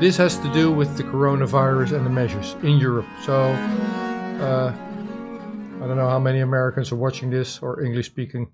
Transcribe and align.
this 0.00 0.16
has 0.16 0.38
to 0.38 0.50
do 0.54 0.72
with 0.72 0.96
the 0.96 1.02
coronavirus 1.02 1.92
and 1.92 2.06
the 2.06 2.10
measures 2.10 2.56
in 2.62 2.78
Europe. 2.78 3.06
So, 3.22 3.34
uh, 3.34 4.72
I 4.72 5.86
don't 5.86 5.96
know 5.96 6.08
how 6.08 6.18
many 6.18 6.40
Americans 6.40 6.90
are 6.90 6.96
watching 6.96 7.28
this 7.28 7.58
or 7.58 7.82
English 7.82 8.06
speaking 8.06 8.50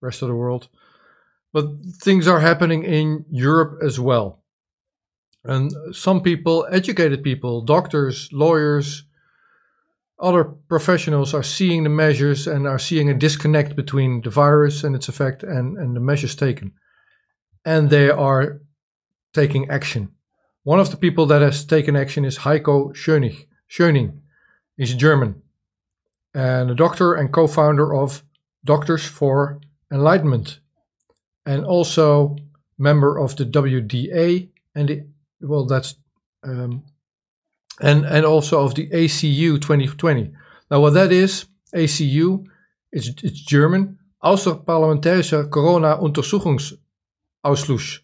rest 0.00 0.22
of 0.22 0.28
the 0.28 0.34
world, 0.34 0.68
but 1.52 1.66
things 2.02 2.26
are 2.26 2.40
happening 2.40 2.84
in 2.84 3.26
Europe 3.30 3.82
as 3.82 4.00
well. 4.00 4.42
And 5.44 5.70
some 5.92 6.22
people, 6.22 6.66
educated 6.70 7.22
people, 7.22 7.60
doctors, 7.60 8.30
lawyers, 8.32 9.04
other 10.18 10.44
professionals 10.44 11.34
are 11.34 11.42
seeing 11.42 11.82
the 11.82 11.90
measures 11.90 12.46
and 12.46 12.66
are 12.66 12.78
seeing 12.78 13.10
a 13.10 13.14
disconnect 13.14 13.76
between 13.76 14.22
the 14.22 14.30
virus 14.30 14.82
and 14.82 14.96
its 14.96 15.08
effect 15.08 15.42
and, 15.42 15.76
and 15.76 15.94
the 15.94 16.00
measures 16.00 16.34
taken. 16.34 16.72
And 17.66 17.90
they 17.90 18.08
are 18.08 18.60
taking 19.34 19.68
action. 19.68 20.12
One 20.62 20.80
of 20.80 20.90
the 20.90 20.96
people 20.96 21.26
that 21.26 21.42
has 21.42 21.64
taken 21.64 21.96
action 21.96 22.24
is 22.24 22.38
Heiko 22.38 22.94
Schöning. 22.94 23.46
Schöning. 23.68 24.20
He's 24.76 24.94
German 24.94 25.42
and 26.34 26.70
a 26.70 26.74
doctor 26.74 27.14
and 27.14 27.32
co 27.32 27.46
founder 27.46 27.94
of 27.94 28.24
Doctors 28.64 29.06
for 29.06 29.60
Enlightenment 29.90 30.58
and 31.46 31.64
also 31.64 32.36
member 32.78 33.18
of 33.18 33.36
the 33.36 33.44
WDA 33.44 34.48
and 34.74 34.88
the, 34.88 35.06
well, 35.40 35.66
that's 35.66 35.94
um, 36.42 36.82
and 37.80 38.04
and 38.04 38.26
also 38.26 38.62
of 38.62 38.74
the 38.74 38.88
ACU 38.90 39.60
2020. 39.60 40.32
Now, 40.70 40.80
what 40.80 40.94
that 40.94 41.10
is, 41.10 41.46
ACU, 41.74 42.46
it's, 42.92 43.08
it's 43.22 43.40
German, 43.40 43.98
Außerparlamentarischer 44.22 45.50
Corona-Untersuchungsausschuss. 45.50 47.98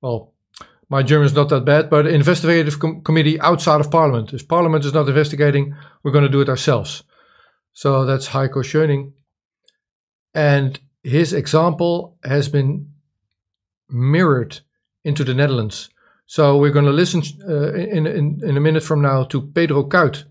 Well, 0.00 0.32
my 0.90 1.04
German 1.04 1.26
is 1.26 1.34
not 1.34 1.48
that 1.48 1.64
bad, 1.64 1.88
but 1.88 2.06
investigative 2.06 2.78
com 2.78 3.02
committee 3.02 3.40
outside 3.40 3.80
of 3.80 3.90
Parliament. 3.90 4.34
If 4.34 4.48
Parliament 4.48 4.84
is 4.84 4.92
not 4.92 5.08
investigating, 5.08 5.74
we're 6.02 6.10
going 6.10 6.24
to 6.24 6.36
do 6.36 6.40
it 6.40 6.48
ourselves. 6.48 7.04
So 7.72 8.04
that's 8.04 8.28
Heiko 8.28 8.62
Schöning. 8.62 9.12
And 10.34 10.78
his 11.02 11.32
example 11.32 12.18
has 12.24 12.48
been 12.48 12.90
mirrored 13.88 14.60
into 15.04 15.24
the 15.24 15.34
Netherlands. 15.34 15.90
So 16.26 16.58
we're 16.58 16.72
going 16.72 16.84
to 16.86 16.92
listen 16.92 17.22
uh, 17.48 17.72
in, 17.72 18.06
in, 18.06 18.40
in 18.42 18.56
a 18.56 18.60
minute 18.60 18.82
from 18.82 19.00
now 19.00 19.24
to 19.24 19.42
Pedro 19.42 19.84
Kuit, 19.84 20.24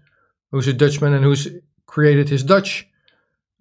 who's 0.52 0.68
a 0.68 0.74
Dutchman 0.74 1.14
and 1.14 1.24
who's 1.24 1.48
created 1.86 2.30
his 2.30 2.44
Dutch 2.44 2.88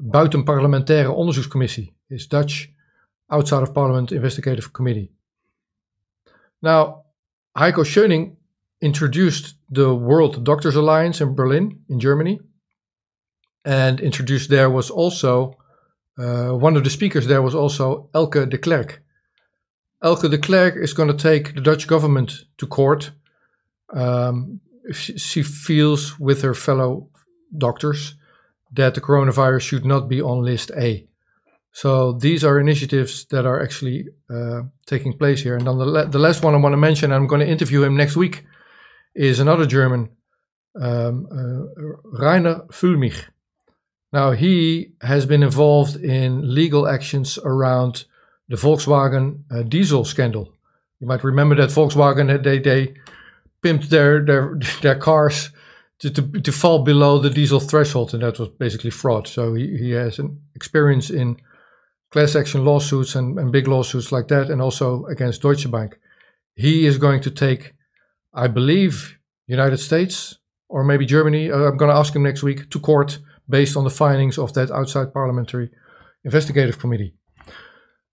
Buitenparlementaire 0.01 1.07
Onderzoekscommissie, 1.07 1.93
his 2.09 2.27
Dutch 2.27 2.71
Outside 3.31 3.63
of 3.63 3.75
Parliament 3.75 4.11
Investigative 4.11 4.73
Committee. 4.73 5.13
Now, 6.63 7.05
Heiko 7.57 7.85
Schöning 7.85 8.37
introduced 8.81 9.55
the 9.71 9.95
World 9.95 10.45
Doctors 10.45 10.77
Alliance 10.77 11.21
in 11.21 11.35
Berlin, 11.35 11.81
in 11.89 12.01
Germany, 12.01 12.41
and 13.65 14.01
introduced 14.01 14.51
there 14.51 14.71
was 14.71 14.91
also 14.91 15.57
uh, 16.19 16.51
one 16.51 16.77
of 16.77 16.85
the 16.85 16.91
speakers 16.91 17.27
there 17.27 17.43
was 17.43 17.55
also 17.55 18.11
Elke 18.15 18.49
de 18.49 18.59
Klerk, 18.59 19.03
Elke 20.03 20.31
de 20.31 20.39
Klerk 20.39 20.77
is 20.77 20.95
going 20.95 21.09
to 21.09 21.17
take 21.17 21.55
the 21.55 21.61
Dutch 21.61 21.89
government 21.89 22.45
to 22.59 22.67
court. 22.67 23.11
Um, 23.93 24.61
she, 24.93 25.19
she 25.19 25.43
feels 25.43 26.19
with 26.21 26.43
her 26.43 26.55
fellow 26.55 27.11
doctors 27.57 28.15
that 28.73 28.95
the 28.95 29.01
coronavirus 29.01 29.63
should 29.63 29.85
not 29.85 30.09
be 30.09 30.23
on 30.23 30.45
list 30.45 30.71
A. 30.77 31.08
So 31.81 32.11
these 32.11 32.43
are 32.43 32.59
initiatives 32.59 33.25
that 33.27 33.47
are 33.47 33.63
actually 33.63 34.09
uh, 34.29 34.63
taking 34.87 35.17
place 35.17 35.41
here. 35.41 35.55
And 35.55 35.65
then 35.65 35.79
the, 35.79 35.87
la- 35.87 36.07
the 36.07 36.19
last 36.19 36.43
one 36.43 36.53
I 36.57 36.59
want 36.59 36.73
to 36.73 36.77
mention, 36.89 37.13
I'm 37.13 37.29
going 37.29 37.41
to 37.41 37.47
interview 37.47 37.85
him 37.85 37.97
next 37.97 38.17
week, 38.17 38.45
is 39.15 39.39
another 39.39 39.65
German, 39.65 40.09
um, 40.75 41.29
uh, 41.31 42.19
Reiner 42.19 42.67
Fuellmich. 42.73 43.23
Now 44.13 44.33
he 44.33 44.95
has 45.03 45.25
been 45.25 45.45
involved 45.45 45.95
in 45.95 46.53
legal 46.53 46.89
actions 46.89 47.39
around 47.45 48.07
the 48.49 48.57
Volkswagen 48.57 49.45
uh, 49.53 49.63
diesel 49.63 50.05
scandal. 50.05 50.53
You 50.99 51.07
might 51.07 51.23
remember 51.23 51.55
that 51.55 51.71
Volkswagen 51.71 52.43
they 52.43 52.59
they 52.59 52.95
pimped 53.63 53.89
their 53.89 54.25
their 54.25 54.59
their 54.83 54.97
cars 54.97 55.51
to, 56.01 56.11
to, 56.11 56.23
to 56.41 56.51
fall 56.51 56.83
below 56.83 57.21
the 57.21 57.31
diesel 57.31 57.61
threshold, 57.61 58.15
and 58.15 58.25
that 58.25 58.41
was 58.41 58.49
basically 58.49 58.91
fraud. 58.91 59.29
So 59.29 59.55
he, 59.55 59.77
he 59.77 59.91
has 59.93 60.19
an 60.19 60.41
experience 60.57 61.09
in 61.09 61.37
class 62.11 62.35
action 62.35 62.65
lawsuits 62.65 63.15
and, 63.15 63.39
and 63.39 63.53
big 63.53 63.69
lawsuits 63.69 64.13
like 64.13 64.29
that, 64.29 64.51
and 64.51 64.61
also 64.63 65.05
against 65.07 65.43
Deutsche 65.43 65.71
Bank. 65.71 65.99
He 66.55 66.87
is 66.87 66.99
going 66.99 67.21
to 67.23 67.31
take, 67.31 67.75
I 68.35 68.49
believe, 68.49 69.19
United 69.47 69.79
States 69.79 70.39
or 70.69 70.85
maybe 70.85 71.07
Germany. 71.07 71.51
Uh, 71.51 71.69
I'm 71.69 71.77
going 71.77 71.91
to 71.91 71.97
ask 71.97 72.15
him 72.15 72.23
next 72.23 72.43
week 72.43 72.71
to 72.71 72.81
court 72.81 73.19
based 73.49 73.77
on 73.77 73.85
the 73.85 73.91
findings 73.91 74.39
of 74.39 74.53
that 74.55 74.71
outside 74.71 75.13
parliamentary 75.13 75.71
investigative 76.25 76.79
committee. 76.79 77.15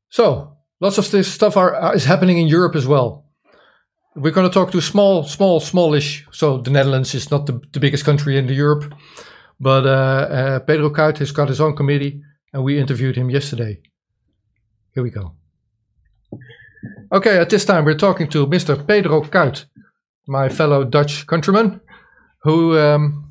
So 0.10 0.58
lots 0.80 0.98
of 0.98 1.10
this 1.12 1.32
stuff 1.32 1.58
are, 1.58 1.76
uh, 1.76 1.92
is 1.92 2.06
happening 2.06 2.38
in 2.38 2.48
Europe 2.48 2.76
as 2.76 2.88
well. 2.88 3.26
We're 4.16 4.32
going 4.32 4.50
to 4.50 4.54
talk 4.54 4.72
to 4.72 4.82
small, 4.82 5.24
small, 5.24 5.60
smallish. 5.60 6.26
So 6.32 6.60
the 6.60 6.72
Netherlands 6.72 7.14
is 7.14 7.30
not 7.32 7.48
the, 7.48 7.60
the 7.74 7.82
biggest 7.82 8.06
country 8.06 8.38
in 8.38 8.48
Europe, 8.48 8.94
but 9.60 9.86
uh, 9.86 9.90
uh, 9.90 10.60
Pedro 10.60 10.90
Kuit 10.90 11.18
has 11.18 11.32
got 11.32 11.50
his 11.50 11.60
own 11.60 11.76
committee, 11.76 12.22
and 12.56 12.64
we 12.64 12.80
interviewed 12.80 13.18
him 13.18 13.30
yesterday. 13.30 13.82
Here 14.94 15.04
we 15.04 15.10
go. 15.10 15.34
Okay, 17.12 17.38
at 17.38 17.50
this 17.50 17.66
time 17.66 17.84
we're 17.84 17.98
talking 17.98 18.30
to 18.30 18.48
Mr. 18.48 18.88
Pedro 18.88 19.24
Kuit, 19.24 19.66
my 20.26 20.48
fellow 20.48 20.86
Dutch 20.86 21.28
countryman, 21.28 21.82
who 22.44 22.80
um, 22.80 23.30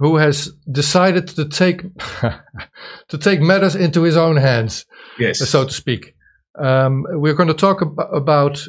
who 0.00 0.16
has 0.16 0.52
decided 0.68 1.28
to 1.28 1.48
take 1.48 1.82
to 3.08 3.18
take 3.18 3.40
matters 3.40 3.76
into 3.76 4.02
his 4.02 4.16
own 4.16 4.36
hands 4.36 4.84
yes. 5.16 5.38
so 5.38 5.64
to 5.64 5.72
speak. 5.72 6.16
Um, 6.58 7.06
we're 7.10 7.34
going 7.34 7.54
to 7.54 7.54
talk 7.54 7.82
ab- 7.82 8.08
about 8.12 8.66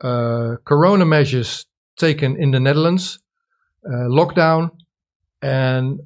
uh, 0.00 0.56
corona 0.64 1.04
measures 1.04 1.66
taken 1.96 2.36
in 2.36 2.50
the 2.50 2.58
Netherlands, 2.58 3.20
uh, 3.86 4.08
lockdown, 4.08 4.70
and 5.40 6.00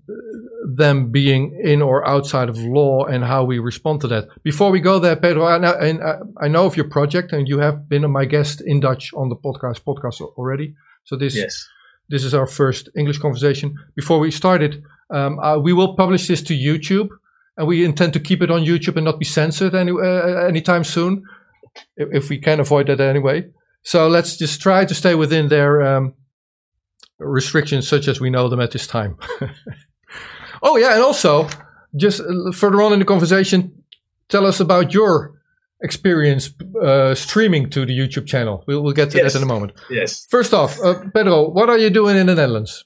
them 0.78 1.10
being 1.10 1.60
in 1.62 1.82
or 1.82 2.06
outside 2.08 2.48
of 2.48 2.58
law 2.58 3.04
and 3.04 3.24
how 3.24 3.44
we 3.44 3.58
respond 3.58 4.00
to 4.00 4.08
that. 4.08 4.28
Before 4.42 4.70
we 4.70 4.80
go 4.80 4.98
there, 4.98 5.16
Pedro, 5.16 5.44
I 5.44 5.58
know, 5.58 5.74
and 5.74 6.00
I 6.40 6.48
know 6.48 6.64
of 6.64 6.76
your 6.76 6.88
project, 6.88 7.32
and 7.32 7.46
you 7.46 7.58
have 7.58 7.88
been 7.88 8.10
my 8.10 8.24
guest 8.24 8.62
in 8.64 8.80
Dutch 8.80 9.12
on 9.14 9.28
the 9.28 9.36
podcast 9.36 9.80
podcast 9.82 10.20
already. 10.20 10.74
So 11.04 11.16
this 11.16 11.36
yes. 11.36 11.68
this 12.08 12.24
is 12.24 12.32
our 12.34 12.46
first 12.46 12.88
English 12.96 13.18
conversation. 13.18 13.74
Before 13.94 14.18
we 14.18 14.30
started, 14.30 14.82
um, 15.10 15.38
uh, 15.38 15.58
we 15.58 15.72
will 15.72 15.94
publish 15.96 16.26
this 16.26 16.42
to 16.42 16.54
YouTube 16.54 17.08
and 17.56 17.66
we 17.66 17.84
intend 17.84 18.12
to 18.12 18.20
keep 18.20 18.40
it 18.40 18.50
on 18.50 18.64
YouTube 18.64 18.96
and 18.96 19.04
not 19.04 19.18
be 19.18 19.24
censored 19.24 19.74
any 19.74 19.92
uh, 19.92 20.46
anytime 20.46 20.84
soon, 20.84 21.24
if, 21.96 22.08
if, 22.12 22.28
we 22.30 22.38
can 22.38 22.60
avoid 22.60 22.86
that 22.86 23.00
anyway. 23.00 23.44
So 23.82 24.08
let's 24.08 24.36
just 24.36 24.60
try 24.60 24.84
to 24.84 24.94
stay 24.94 25.14
within 25.14 25.48
their 25.48 25.82
um, 25.82 26.14
restrictions, 27.18 27.88
such 27.88 28.06
as 28.06 28.20
we 28.20 28.30
know 28.30 28.48
them 28.48 28.60
at 28.60 28.70
this 28.70 28.86
time. 28.86 29.16
oh 30.62 30.76
yeah, 30.76 30.94
and 30.94 31.02
also 31.02 31.48
just 31.96 32.20
uh, 32.20 32.52
further 32.52 32.82
on 32.82 32.92
in 32.92 32.98
the 32.98 33.04
conversation, 33.04 33.84
tell 34.28 34.46
us 34.46 34.60
about 34.60 34.92
your 34.92 35.34
experience 35.80 36.50
uh, 36.82 37.14
streaming 37.14 37.70
to 37.70 37.86
the 37.86 37.96
YouTube 37.96 38.26
channel. 38.26 38.64
We'll, 38.66 38.82
we'll 38.82 38.92
get 38.94 39.10
to 39.12 39.18
yes. 39.18 39.32
that 39.32 39.38
in 39.38 39.44
a 39.44 39.46
moment. 39.46 39.72
Yes. 39.90 40.26
First 40.28 40.52
off, 40.52 40.78
uh, 40.80 41.00
Pedro, 41.14 41.48
what 41.50 41.70
are 41.70 41.78
you 41.78 41.90
doing 41.90 42.16
in 42.16 42.26
the 42.26 42.34
Netherlands? 42.34 42.84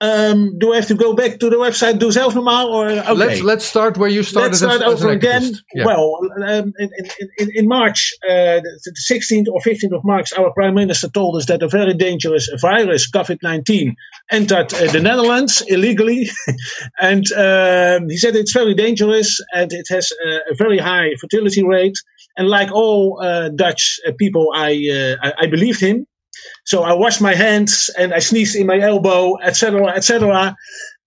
Um, 0.00 0.56
do 0.58 0.72
I 0.72 0.76
have 0.76 0.86
to 0.88 0.94
go 0.94 1.12
back 1.12 1.40
to 1.40 1.50
the 1.50 1.56
website 1.56 1.98
doe 1.98 2.10
zelf 2.10 2.32
normaal 2.34 2.68
or 2.68 2.88
okay. 2.88 3.14
let's 3.14 3.40
let's 3.40 3.64
start 3.64 3.96
where 3.96 4.08
you 4.08 4.22
started. 4.22 4.50
Let's 4.50 4.58
start 4.58 4.80
as, 4.80 5.02
over 5.02 5.08
as 5.08 5.16
again. 5.16 5.54
Yeah. 5.74 5.86
Well, 5.86 6.20
um, 6.46 6.72
in, 6.78 6.90
in, 7.38 7.50
in, 7.52 7.66
March, 7.66 8.14
uh, 8.22 8.60
the 8.62 8.94
16th 9.10 9.48
or 9.48 9.60
15th 9.60 9.96
of 9.96 10.04
March, 10.04 10.32
our 10.34 10.52
prime 10.52 10.74
minister 10.74 11.08
told 11.08 11.36
us 11.36 11.46
that 11.46 11.64
a 11.64 11.68
very 11.68 11.94
dangerous 11.94 12.48
virus, 12.60 13.10
COVID-19, 13.10 13.94
entered 14.30 14.72
uh, 14.72 14.92
the 14.92 15.00
Netherlands 15.00 15.64
illegally, 15.66 16.30
and 17.00 17.24
um, 17.32 18.08
he 18.08 18.16
said 18.16 18.36
it's 18.36 18.52
very 18.52 18.74
dangerous 18.74 19.40
and 19.52 19.72
it 19.72 19.88
has 19.88 20.12
a 20.24 20.54
very 20.54 20.78
high 20.78 21.10
fertility 21.20 21.64
rate. 21.64 21.98
And 22.36 22.48
like 22.48 22.70
all 22.70 23.20
uh, 23.20 23.48
Dutch 23.48 23.98
uh, 24.06 24.12
people, 24.16 24.52
I, 24.54 24.70
uh, 24.94 25.26
I 25.26 25.32
I 25.42 25.46
believed 25.48 25.80
him. 25.80 26.06
So 26.64 26.82
I 26.82 26.92
washed 26.92 27.20
my 27.20 27.34
hands 27.34 27.90
and 27.98 28.12
I 28.12 28.18
sneezed 28.18 28.56
in 28.56 28.66
my 28.66 28.78
elbow, 28.78 29.38
etc., 29.38 29.86
etc. 29.88 30.54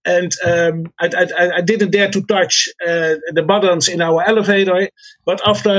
And 0.03 0.31
um, 0.45 0.91
I, 0.99 1.09
I, 1.15 1.51
I, 1.57 1.61
didn't 1.61 1.91
dare 1.91 2.09
to 2.09 2.21
touch 2.23 2.67
uh, 2.81 3.15
the 3.33 3.43
buttons 3.45 3.87
in 3.87 4.01
our 4.01 4.23
elevator. 4.27 4.89
But 5.25 5.39
after 5.45 5.69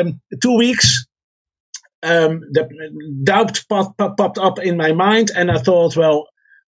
um, 0.00 0.20
two 0.40 0.56
weeks, 0.56 1.04
um, 2.04 2.40
the 2.52 2.68
doubt 3.24 3.60
pop, 3.68 3.96
pop, 3.96 4.16
popped 4.16 4.38
up 4.38 4.58
in 4.60 4.76
my 4.76 4.92
mind, 4.92 5.30
and 5.36 5.50
I 5.50 5.58
thought, 5.58 5.96
well, 5.96 6.28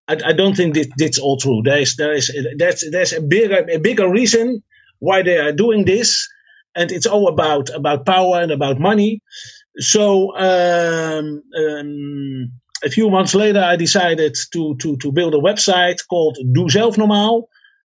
I, 0.09 0.17
I 0.27 0.33
don't 0.33 0.57
think 0.57 0.75
this, 0.75 0.89
this 0.97 1.19
all 1.19 1.37
true. 1.37 1.63
There 1.63 1.79
is 1.79 1.97
there 1.97 2.13
is 2.13 2.31
there's 2.57 2.85
there's 2.91 3.13
a 3.13 3.21
bigger 3.21 3.65
a 3.71 3.79
bigger 3.79 4.11
reason 4.11 4.63
why 4.99 5.23
they 5.23 5.39
are 5.39 5.53
doing 5.53 5.85
this, 5.85 6.29
and 6.75 6.91
it's 6.93 7.07
all 7.07 7.29
about 7.29 7.71
about 7.71 8.07
power 8.07 8.41
and 8.41 8.53
about 8.53 8.79
money. 8.79 9.23
So 9.79 10.37
um, 10.37 11.43
um, 11.57 12.53
a 12.85 12.91
few 12.91 13.11
months 13.11 13.35
later, 13.35 13.61
I 13.61 13.77
decided 13.77 14.37
to, 14.53 14.77
to, 14.77 14.97
to 14.99 15.13
build 15.13 15.35
a 15.35 15.39
website 15.39 15.99
called 16.09 16.37
Doe 16.53 16.67
Zelf 16.67 16.97
Normaal. 16.97 17.45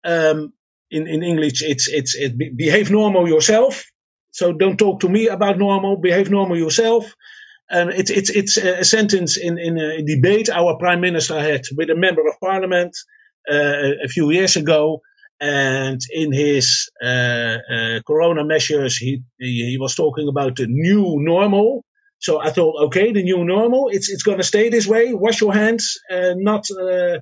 Um, 0.04 0.54
in, 0.92 1.08
in 1.08 1.24
English, 1.24 1.62
it's, 1.62 1.88
it's, 1.88 2.16
it 2.16 2.38
behave 2.58 2.90
normal 2.90 3.28
yourself. 3.28 3.86
So 4.32 4.54
don't 4.54 4.78
talk 4.78 5.00
to 5.02 5.10
me 5.10 5.28
about 5.28 5.58
normal, 5.58 5.98
behave 5.98 6.30
normal 6.30 6.58
yourself. 6.58 7.14
And 7.70 7.92
it's, 7.92 8.10
it's, 8.10 8.30
it's 8.32 8.58
a 8.58 8.84
sentence 8.84 9.38
in, 9.38 9.60
in 9.60 9.78
a 9.78 10.02
debate 10.02 10.50
our 10.50 10.76
prime 10.78 11.02
minister 11.02 11.40
had 11.40 11.62
with 11.78 11.90
a 11.92 11.96
member 11.96 12.22
of 12.28 12.34
parliament 12.42 12.98
uh, 13.50 13.94
a 14.04 14.08
few 14.08 14.32
years 14.32 14.56
ago. 14.56 15.02
And 15.42 16.02
in 16.12 16.34
his 16.34 16.90
uh, 17.02 17.08
uh, 17.74 18.00
corona 18.06 18.44
measures, 18.44 18.98
he, 18.98 19.22
he, 19.40 19.78
was 19.80 19.96
talking 19.96 20.28
about 20.28 20.58
the 20.58 20.68
new 20.68 21.16
normal. 21.18 21.86
So 22.20 22.42
I 22.42 22.50
thought, 22.50 22.76
okay, 22.88 23.14
the 23.14 23.24
new 23.24 23.46
normal, 23.46 23.88
it's 23.90 24.10
it's 24.10 24.24
going 24.24 24.40
to 24.40 24.44
stay 24.44 24.68
this 24.68 24.86
way. 24.86 25.14
Wash 25.14 25.40
your 25.40 25.54
hands, 25.54 25.98
uh, 26.12 26.34
not 26.36 26.66
uh, 26.70 27.20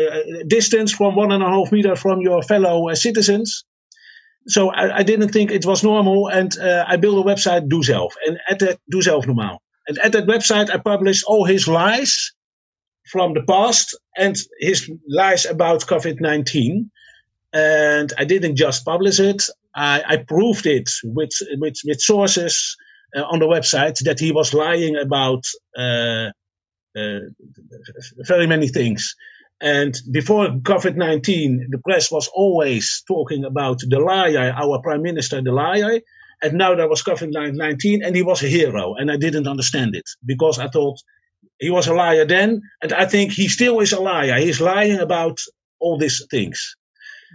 uh, 0.00 0.20
distance 0.46 0.92
from 0.92 1.14
one 1.14 1.30
and 1.30 1.42
a 1.42 1.48
half 1.48 1.70
meter 1.70 1.94
from 1.94 2.22
your 2.22 2.42
fellow 2.42 2.88
uh, 2.88 2.94
citizens. 2.94 3.64
So 4.46 4.70
I, 4.70 4.98
I, 4.98 5.02
didn't 5.02 5.28
think 5.28 5.50
it 5.50 5.66
was 5.66 5.84
normal, 5.84 6.28
and 6.28 6.56
I 6.62 6.96
built 6.96 7.26
a 7.26 7.28
website, 7.28 7.68
Doe 7.68 7.80
Zelf, 7.80 8.12
and 8.26 8.38
at 8.48 8.60
that 8.60 8.78
Doe 8.90 9.00
Zelf. 9.00 9.26
And 9.88 9.98
at 9.98 10.12
that 10.12 10.26
website, 10.26 10.70
I 10.70 10.78
published 10.78 11.24
all 11.26 11.44
his 11.44 11.68
lies 11.68 12.32
from 13.10 13.34
the 13.34 13.42
past 13.42 13.98
and 14.16 14.36
his 14.60 14.90
lies 15.08 15.44
about 15.44 15.86
COVID 15.86 16.20
19. 16.20 16.90
And 17.52 18.12
I 18.18 18.24
didn't 18.24 18.56
just 18.56 18.84
publish 18.84 19.20
it, 19.20 19.42
I, 19.74 20.02
I 20.06 20.16
proved 20.18 20.66
it 20.66 20.90
with, 21.04 21.30
with, 21.52 21.76
with 21.84 22.00
sources 22.00 22.76
uh, 23.16 23.22
on 23.22 23.38
the 23.38 23.46
website 23.46 23.98
that 24.04 24.20
he 24.20 24.32
was 24.32 24.52
lying 24.52 24.96
about 24.96 25.46
uh, 25.76 26.30
uh, 26.96 27.20
very 28.26 28.46
many 28.46 28.68
things. 28.68 29.14
And 29.60 29.96
before 30.10 30.48
COVID 30.48 30.96
19, 30.96 31.68
the 31.70 31.78
press 31.78 32.10
was 32.10 32.28
always 32.34 33.02
talking 33.08 33.44
about 33.44 33.80
the 33.80 33.98
liar, 33.98 34.54
our 34.56 34.80
prime 34.80 35.02
minister, 35.02 35.42
the 35.42 35.52
liar. 35.52 36.00
And 36.42 36.54
now 36.54 36.74
there 36.74 36.88
was 36.88 37.02
COVID 37.02 37.32
19 37.32 38.04
and 38.04 38.14
he 38.14 38.22
was 38.22 38.42
a 38.42 38.48
hero. 38.48 38.94
And 38.94 39.10
I 39.10 39.16
didn't 39.16 39.48
understand 39.48 39.96
it 39.96 40.08
because 40.24 40.58
I 40.58 40.68
thought 40.68 40.98
he 41.58 41.70
was 41.70 41.88
a 41.88 41.94
liar 41.94 42.24
then. 42.24 42.62
And 42.82 42.92
I 42.92 43.06
think 43.06 43.32
he 43.32 43.48
still 43.48 43.80
is 43.80 43.92
a 43.92 44.00
liar. 44.00 44.38
He's 44.38 44.60
lying 44.60 45.00
about 45.00 45.40
all 45.80 45.98
these 45.98 46.24
things. 46.30 46.76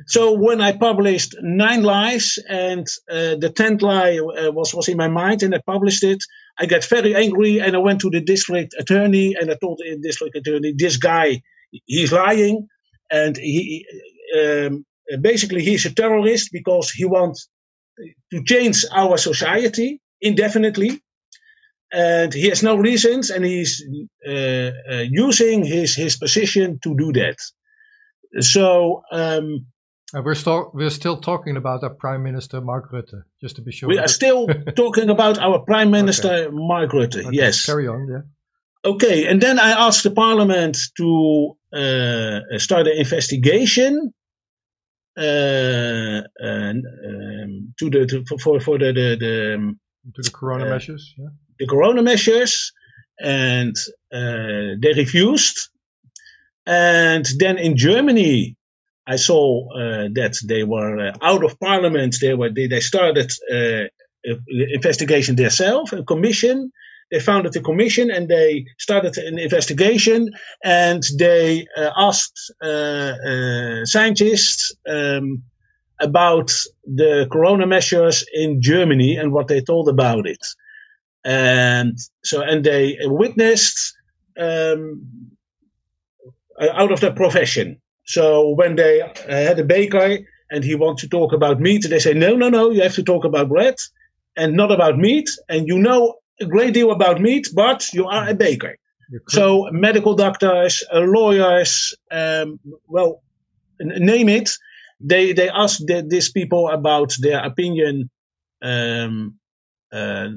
So 0.07 0.33
when 0.33 0.59
I 0.61 0.71
published 0.71 1.35
nine 1.41 1.83
lies 1.83 2.39
and 2.49 2.87
uh, 3.09 3.35
the 3.35 3.51
tenth 3.55 3.81
lie 3.81 4.17
uh, 4.17 4.51
was 4.51 4.73
was 4.73 4.87
in 4.87 4.97
my 4.97 5.07
mind 5.07 5.43
and 5.43 5.53
I 5.53 5.61
published 5.65 6.03
it, 6.03 6.23
I 6.57 6.65
got 6.65 6.83
very 6.85 7.15
angry 7.15 7.59
and 7.59 7.75
I 7.75 7.79
went 7.79 8.01
to 8.01 8.09
the 8.09 8.21
district 8.21 8.73
attorney 8.79 9.35
and 9.39 9.51
I 9.51 9.55
told 9.61 9.79
the 9.79 9.97
district 10.01 10.35
attorney, 10.35 10.73
this 10.75 10.97
guy, 10.97 11.41
he's 11.85 12.11
lying 12.11 12.67
and 13.11 13.37
he 13.37 13.85
um, 14.39 14.85
basically 15.21 15.63
he's 15.63 15.85
a 15.85 15.93
terrorist 15.93 16.49
because 16.51 16.89
he 16.89 17.05
wants 17.05 17.47
to 18.31 18.43
change 18.43 18.85
our 18.91 19.17
society 19.17 20.01
indefinitely 20.21 21.01
and 21.91 22.33
he 22.33 22.49
has 22.49 22.63
no 22.63 22.75
reasons 22.75 23.29
and 23.29 23.45
he's 23.45 23.83
uh, 24.27 24.71
uh, 24.91 25.03
using 25.09 25.63
his 25.63 25.95
his 25.95 26.17
position 26.17 26.79
to 26.83 26.95
do 26.95 27.11
that. 27.13 27.37
So 28.39 29.03
um, 29.11 29.67
uh, 30.15 30.21
we're 30.21 30.35
still 30.35 30.71
we're 30.73 30.89
still 30.89 31.17
talking 31.17 31.57
about 31.57 31.83
our 31.83 31.89
Prime 31.89 32.23
Minister 32.23 32.61
Mark 32.61 32.91
Rutte, 32.91 33.23
just 33.41 33.55
to 33.55 33.61
be 33.61 33.71
sure. 33.71 33.89
We 33.89 33.97
are 33.97 34.07
still 34.07 34.47
talking 34.75 35.09
about 35.09 35.39
our 35.39 35.59
Prime 35.59 35.91
Minister 35.91 36.29
okay. 36.29 36.49
Mark 36.51 36.91
Rutte. 36.91 37.25
Okay. 37.25 37.29
Yes. 37.31 37.65
Carry 37.65 37.87
on. 37.87 38.07
Yeah. 38.09 38.21
Okay, 38.85 39.27
and 39.27 39.41
then 39.41 39.59
I 39.59 39.71
asked 39.87 40.03
the 40.03 40.11
Parliament 40.11 40.77
to 40.97 41.55
uh, 41.71 42.39
start 42.57 42.87
an 42.87 42.97
investigation 42.97 44.13
uh, 45.17 46.21
um, 46.41 47.73
to 47.79 47.89
the 47.89 48.05
to, 48.07 48.37
for 48.39 48.59
for 48.59 48.77
the 48.77 48.91
the, 48.91 49.17
the 49.19 49.55
um, 49.55 49.79
to 50.15 50.21
the 50.21 50.31
Corona 50.31 50.65
uh, 50.65 50.69
measures. 50.69 51.13
Yeah. 51.17 51.29
The 51.59 51.67
Corona 51.67 52.01
measures, 52.01 52.73
and 53.19 53.75
uh, 54.11 54.75
they 54.81 54.93
refused. 54.95 55.69
And 56.65 57.25
then 57.39 57.57
in 57.57 57.75
Germany, 57.75 58.55
I 59.05 59.17
saw 59.17 59.67
uh, 59.73 60.07
that 60.13 60.37
they 60.45 60.63
were 60.63 61.07
uh, 61.07 61.13
out 61.21 61.43
of 61.43 61.59
parliament. 61.59 62.17
They 62.21 62.33
were 62.33 62.49
they, 62.49 62.67
they 62.67 62.79
started 62.79 63.31
uh, 63.51 63.85
investigation 64.73 65.35
themselves, 65.35 65.91
a 65.93 66.03
commission. 66.03 66.71
They 67.11 67.19
founded 67.19 67.55
a 67.55 67.61
commission 67.61 68.09
and 68.09 68.27
they 68.27 68.65
started 68.79 69.17
an 69.17 69.37
investigation 69.37 70.31
and 70.63 71.03
they 71.19 71.67
asked 71.77 72.51
scientists 73.83 74.71
um, 74.89 75.43
about 75.99 76.51
the 76.85 77.27
corona 77.31 77.67
measures 77.67 78.25
in 78.33 78.61
Germany 78.61 79.15
and 79.15 79.31
what 79.31 79.47
they 79.47 79.61
told 79.61 79.89
about 79.89 80.25
it. 80.25 80.43
And 81.23 81.99
so, 82.23 82.41
and 82.41 82.63
they 82.63 82.97
witnessed 83.01 83.95
um, 84.39 85.05
out 86.59 86.91
of 86.91 86.99
their 86.99 87.13
profession 87.13 87.79
so 88.05 88.49
when 88.49 88.75
they 88.75 89.01
uh, 89.01 89.11
had 89.27 89.59
a 89.59 89.63
baker 89.63 90.19
and 90.51 90.63
he 90.63 90.75
wants 90.75 91.01
to 91.01 91.09
talk 91.09 91.33
about 91.33 91.59
meat, 91.59 91.85
they 91.89 91.99
say, 91.99 92.13
no, 92.13 92.35
no, 92.35 92.49
no, 92.49 92.69
you 92.69 92.81
have 92.81 92.95
to 92.95 93.03
talk 93.03 93.25
about 93.25 93.49
bread 93.49 93.75
and 94.35 94.55
not 94.55 94.71
about 94.71 94.97
meat. 94.97 95.29
And 95.49 95.67
you 95.67 95.79
know 95.79 96.15
a 96.41 96.45
great 96.45 96.73
deal 96.73 96.91
about 96.91 97.21
meat, 97.21 97.47
but 97.53 97.91
you 97.93 98.05
are 98.07 98.29
a 98.29 98.33
baker. 98.33 98.77
So 99.29 99.69
medical 99.71 100.15
doctors, 100.15 100.83
uh, 100.91 100.99
lawyers, 100.99 101.93
um, 102.09 102.59
well, 102.87 103.21
name 103.79 104.29
it. 104.29 104.49
They 104.99 105.33
they 105.33 105.49
ask 105.49 105.79
the, 105.85 106.03
these 106.07 106.31
people 106.31 106.69
about 106.69 107.13
their 107.19 107.43
opinion 107.43 108.09
um, 108.61 109.35
uh, 109.91 110.29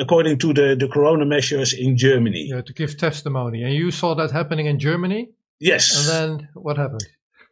according 0.00 0.38
to 0.38 0.54
the, 0.54 0.76
the 0.78 0.88
corona 0.88 1.26
measures 1.26 1.72
in 1.72 1.96
Germany. 1.96 2.46
Yeah, 2.48 2.62
to 2.62 2.72
give 2.72 2.96
testimony. 2.96 3.62
And 3.62 3.74
you 3.74 3.90
saw 3.90 4.14
that 4.14 4.30
happening 4.30 4.66
in 4.66 4.78
Germany? 4.78 5.28
Yes. 5.60 5.96
And 5.96 6.08
then 6.08 6.48
what 6.54 6.76
happened? 6.76 7.04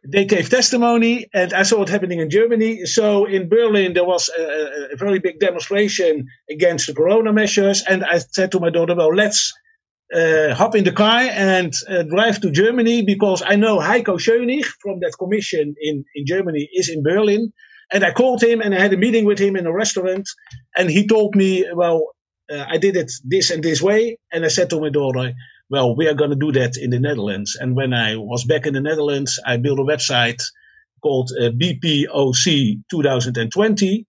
They 0.05 0.25
gave 0.25 0.49
testimony, 0.49 1.27
and 1.33 1.53
I 1.53 1.63
saw 1.63 1.81
it 1.83 1.89
happening 1.89 2.19
in 2.19 2.29
Germany. 2.29 2.85
So 2.85 3.25
in 3.25 3.47
Berlin, 3.47 3.93
there 3.93 4.03
was 4.03 4.29
a, 4.37 4.91
a 4.93 4.97
very 4.97 5.19
big 5.19 5.39
demonstration 5.39 6.27
against 6.51 6.87
the 6.87 6.93
corona 6.93 7.31
measures. 7.31 7.83
And 7.87 8.03
I 8.03 8.17
said 8.17 8.51
to 8.51 8.59
my 8.59 8.69
daughter, 8.69 8.95
well, 8.95 9.15
let's 9.15 9.53
uh, 10.13 10.53
hop 10.53 10.75
in 10.75 10.83
the 10.83 10.91
car 10.91 11.21
and 11.21 11.73
uh, 11.89 12.03
drive 12.03 12.41
to 12.41 12.51
Germany 12.51 13.03
because 13.03 13.41
I 13.45 13.55
know 13.55 13.79
Heiko 13.79 14.19
Schöning 14.19 14.63
from 14.81 14.99
that 14.99 15.13
commission 15.17 15.73
in, 15.81 16.03
in 16.15 16.25
Germany 16.25 16.69
is 16.73 16.89
in 16.89 17.01
Berlin. 17.01 17.53
And 17.91 18.03
I 18.03 18.11
called 18.11 18.43
him 18.43 18.59
and 18.59 18.75
I 18.75 18.79
had 18.79 18.93
a 18.93 18.97
meeting 18.97 19.25
with 19.25 19.39
him 19.39 19.55
in 19.55 19.65
a 19.65 19.73
restaurant. 19.73 20.27
And 20.75 20.89
he 20.89 21.07
told 21.07 21.35
me, 21.35 21.65
well, 21.73 22.09
uh, 22.51 22.65
I 22.67 22.77
did 22.77 22.97
it 22.97 23.11
this 23.23 23.51
and 23.51 23.63
this 23.63 23.81
way. 23.81 24.17
And 24.31 24.43
I 24.43 24.49
said 24.49 24.69
to 24.71 24.81
my 24.81 24.89
daughter, 24.89 25.33
well, 25.73 25.95
we 25.95 26.07
are 26.07 26.13
going 26.13 26.29
to 26.29 26.35
do 26.35 26.51
that 26.51 26.77
in 26.77 26.91
the 26.91 26.99
Netherlands. 26.99 27.57
And 27.59 27.75
when 27.75 27.95
I 27.95 28.15
was 28.15 28.45
back 28.45 28.67
in 28.67 28.75
the 28.75 28.79
Netherlands, 28.79 29.39
I 29.43 29.57
built 29.57 29.79
a 29.79 29.83
website 29.83 30.39
called 31.01 31.31
uh, 31.31 31.49
BPOC 31.49 32.83
2020. 32.91 34.05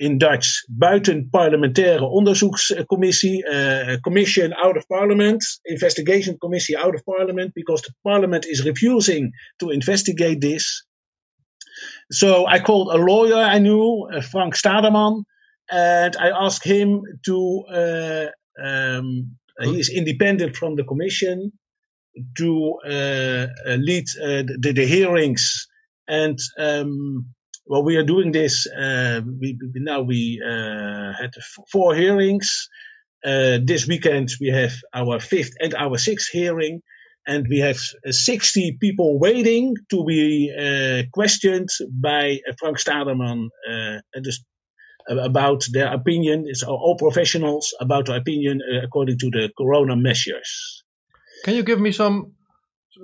In 0.00 0.18
Dutch, 0.18 0.64
Buitenparlementaire 0.76 2.00
Onderzoekscommissie, 2.00 3.38
uh, 3.48 3.96
Commission 4.02 4.52
out 4.60 4.76
of 4.76 4.88
Parliament, 4.88 5.44
Investigation 5.66 6.36
Commissie 6.42 6.76
out 6.76 6.96
of 6.96 7.06
Parliament, 7.06 7.52
because 7.54 7.82
the 7.82 7.92
Parliament 8.02 8.44
is 8.44 8.64
refusing 8.64 9.30
to 9.60 9.70
investigate 9.70 10.40
this. 10.40 10.82
So 12.10 12.44
I 12.44 12.58
called 12.58 12.88
a 12.92 12.98
lawyer 12.98 13.36
I 13.36 13.60
knew, 13.60 14.08
uh, 14.12 14.20
Frank 14.20 14.56
Stadermann, 14.56 15.22
and 15.70 16.16
I 16.16 16.30
asked 16.30 16.64
him 16.64 17.04
to 17.26 17.62
uh, 17.72 18.26
um, 18.60 19.36
he 19.60 19.78
is 19.78 19.88
independent 19.88 20.56
from 20.56 20.76
the 20.76 20.84
commission 20.84 21.52
to 22.36 22.78
uh, 22.86 23.46
uh, 23.66 23.76
lead 23.76 24.06
the, 24.16 24.72
the, 24.74 24.86
hearings. 24.86 25.66
And 26.08 26.38
um, 26.58 27.26
well, 27.66 27.82
we 27.82 27.96
are 27.96 28.04
doing 28.04 28.32
this. 28.32 28.66
we, 29.40 29.58
now 29.74 30.02
we 30.02 30.40
had 31.20 31.30
four 31.70 31.94
hearings. 31.94 32.68
this 33.22 33.86
weekend 33.86 34.30
we 34.40 34.48
have 34.48 34.74
our 34.92 35.18
fifth 35.20 35.54
and 35.60 35.74
our 35.74 35.98
sixth 35.98 36.30
hearing 36.30 36.82
and 37.26 37.46
we 37.48 37.58
have 37.58 37.78
60 38.08 38.78
people 38.80 39.18
waiting 39.18 39.74
to 39.90 40.04
be 40.04 40.52
uh, 40.52 41.02
questioned 41.12 41.68
by 41.90 42.38
uh, 42.48 42.52
Frank 42.58 42.78
Stadermann. 42.78 43.48
Uh, 43.68 44.00
just 44.22 44.44
about 45.08 45.64
their 45.72 45.92
opinion. 45.92 46.44
It's 46.46 46.62
all 46.62 46.96
professionals 46.98 47.74
about 47.80 48.06
their 48.06 48.16
opinion 48.16 48.60
uh, 48.62 48.84
according 48.84 49.18
to 49.18 49.30
the 49.30 49.50
corona 49.56 49.96
measures. 49.96 50.84
Can 51.44 51.54
you 51.54 51.62
give 51.62 51.80
me 51.80 51.92
some? 51.92 52.32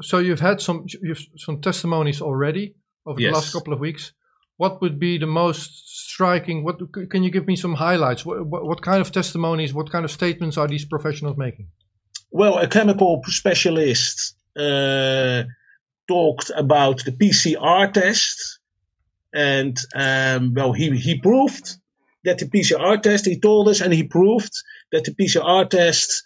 So 0.02 0.19
you've 0.19 0.40
had 0.40 0.61
some 0.61 0.87
you've 1.02 1.26
some 1.37 1.61
testimonies 1.61 2.23
already 2.23 2.75
over 3.07 3.21
yes. 3.21 3.30
the 3.30 3.35
last 3.35 3.52
couple 3.52 3.73
of 3.73 3.80
weeks. 3.80 4.12
what 4.61 4.83
would 4.83 4.99
be 5.00 5.16
the 5.16 5.26
most 5.26 5.71
striking? 6.11 6.62
What 6.62 6.76
can 7.09 7.23
you 7.23 7.30
give 7.30 7.47
me 7.47 7.57
some 7.57 7.73
highlights? 7.73 8.26
What, 8.26 8.45
what, 8.45 8.66
what 8.66 8.83
kind 8.83 9.00
of 9.00 9.11
testimonies? 9.11 9.73
What 9.73 9.90
kind 9.90 10.04
of 10.04 10.11
statements 10.11 10.59
are 10.59 10.69
these 10.69 10.85
professionals 10.85 11.38
making? 11.38 11.69
Well, 12.30 12.59
a 12.59 12.69
chemical 12.69 13.23
specialist 13.26 14.37
uh, 14.54 15.45
talked 16.07 16.50
about 16.54 17.04
the 17.07 17.12
PCR 17.12 17.90
test, 17.90 18.59
and 19.33 19.78
um, 19.95 20.52
well, 20.52 20.75
he 20.75 20.90
he 20.99 21.19
proved 21.19 21.78
that 22.24 22.38
the 22.38 22.46
PCR 22.46 23.00
test. 23.02 23.26
He 23.26 23.38
told 23.38 23.68
us, 23.68 23.80
and 23.80 23.92
he 23.92 24.04
proved 24.04 24.52
that 24.92 25.04
the 25.04 25.12
PCR 25.12 25.68
test 25.68 26.22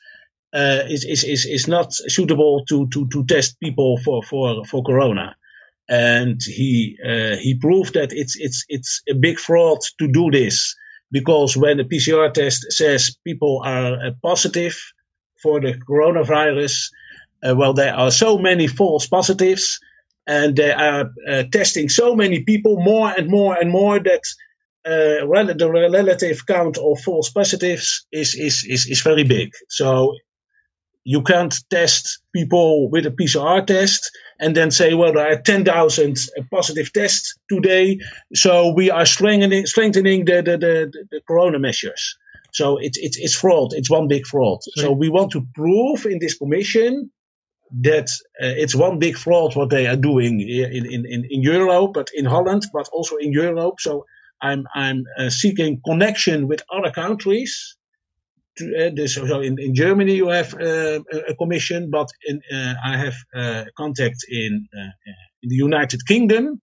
uh, 0.53 0.83
is, 0.89 1.05
is 1.05 1.25
is 1.25 1.45
is 1.45 1.69
not 1.69 1.93
suitable 1.93 2.65
to 2.67 2.87
to 2.89 3.09
to 3.09 3.25
test 3.25 3.59
people 3.61 3.99
for 4.05 4.23
for 4.23 4.65
for 4.65 4.83
corona 4.83 5.37
and 5.89 6.41
he 6.43 6.97
uh, 7.05 7.37
he 7.37 7.55
proved 7.55 7.95
that 7.95 8.13
it's 8.13 8.37
it's 8.37 8.65
it's 8.69 9.03
a 9.09 9.15
big 9.15 9.39
fraud 9.39 9.79
to 9.99 10.09
do 10.09 10.31
this 10.31 10.75
because 11.11 11.57
when 11.57 11.77
the 11.77 11.85
PCR 11.85 12.33
test 12.33 12.73
says 12.73 13.17
people 13.25 13.63
are 13.65 13.95
uh, 13.95 14.11
positive 14.23 14.77
for 15.43 15.61
the 15.61 15.75
coronavirus, 15.89 16.91
uh, 17.47 17.55
well, 17.55 17.75
there 17.75 17.95
are 17.95 18.11
so 18.11 18.39
many 18.39 18.67
false 18.67 19.07
positives, 19.07 19.79
and 20.27 20.57
they 20.57 20.73
are 20.73 21.11
uh, 21.31 21.45
testing 21.53 21.89
so 21.89 22.17
many 22.17 22.43
people 22.43 22.81
more 22.81 23.11
and 23.11 23.29
more 23.29 23.55
and 23.55 23.71
more 23.71 23.99
that. 23.99 24.23
Uh, 24.87 25.25
the 25.25 25.71
relative 25.71 26.47
count 26.47 26.77
of 26.77 27.01
false 27.01 27.31
positives 27.31 28.07
is, 28.13 28.35
is, 28.35 28.65
is, 28.69 28.87
is 28.87 29.01
very 29.01 29.25
big. 29.25 29.51
So 29.69 30.15
you 31.05 31.23
can't 31.23 31.55
test 31.71 32.21
people 32.35 32.91
with 32.91 33.07
a 33.07 33.11
PCR 33.11 33.67
test 33.67 34.11
and 34.41 34.57
then 34.57 34.71
say, 34.71 34.95
well, 34.95 35.13
there 35.13 35.31
are 35.31 35.41
10,000 35.41 36.17
positive 36.51 36.93
tests 36.93 37.35
today, 37.51 37.99
so 38.35 38.73
we 38.73 38.91
are 38.91 39.07
strengthening, 39.07 39.67
strengthening 39.67 40.25
the, 40.25 40.43
the, 40.43 40.59
the, 40.59 41.05
the 41.11 41.21
corona 41.27 41.59
measures. 41.59 42.17
So 42.53 42.79
it's, 42.79 42.99
it's, 42.99 43.19
it's 43.19 43.35
fraud. 43.35 43.73
It's 43.75 43.91
one 43.91 44.09
big 44.09 44.27
fraud. 44.27 44.61
So 44.77 44.93
we 44.93 45.09
want 45.09 45.33
to 45.33 45.47
prove 45.55 46.07
in 46.07 46.21
this 46.21 46.39
commission 46.39 47.11
that 47.83 48.09
uh, 48.41 48.55
it's 48.57 48.75
one 48.75 48.99
big 48.99 49.17
fraud 49.17 49.57
what 49.57 49.71
they 49.71 49.87
are 49.87 49.97
doing 49.97 50.41
in, 50.41 50.87
in, 50.87 51.07
in, 51.07 51.25
in 51.29 51.43
Europe, 51.43 51.93
but 51.95 52.11
in 52.15 52.25
Holland, 52.25 52.67
but 52.73 52.89
also 52.93 53.17
in 53.17 53.33
Europe. 53.33 53.81
So 53.81 54.07
I'm, 54.49 54.63
I'm 54.75 55.05
uh, 55.19 55.31
seeking 55.31 55.81
connection 55.85 56.49
with 56.49 56.61
other 56.77 56.91
countries 56.91 57.77
to, 58.59 58.93
uh, 59.03 59.07
so 59.07 59.41
in, 59.41 59.59
in 59.59 59.75
Germany 59.75 60.15
you 60.15 60.29
have 60.29 60.55
uh, 60.55 61.01
a 61.29 61.35
commission, 61.35 61.91
but 61.91 62.09
in, 62.27 62.41
uh, 62.53 62.75
I 62.85 62.97
have 62.97 63.17
uh, 63.35 63.65
contact 63.77 64.19
in, 64.29 64.69
uh, 64.77 64.91
in 65.43 65.49
the 65.49 65.57
United 65.57 66.07
Kingdom 66.07 66.61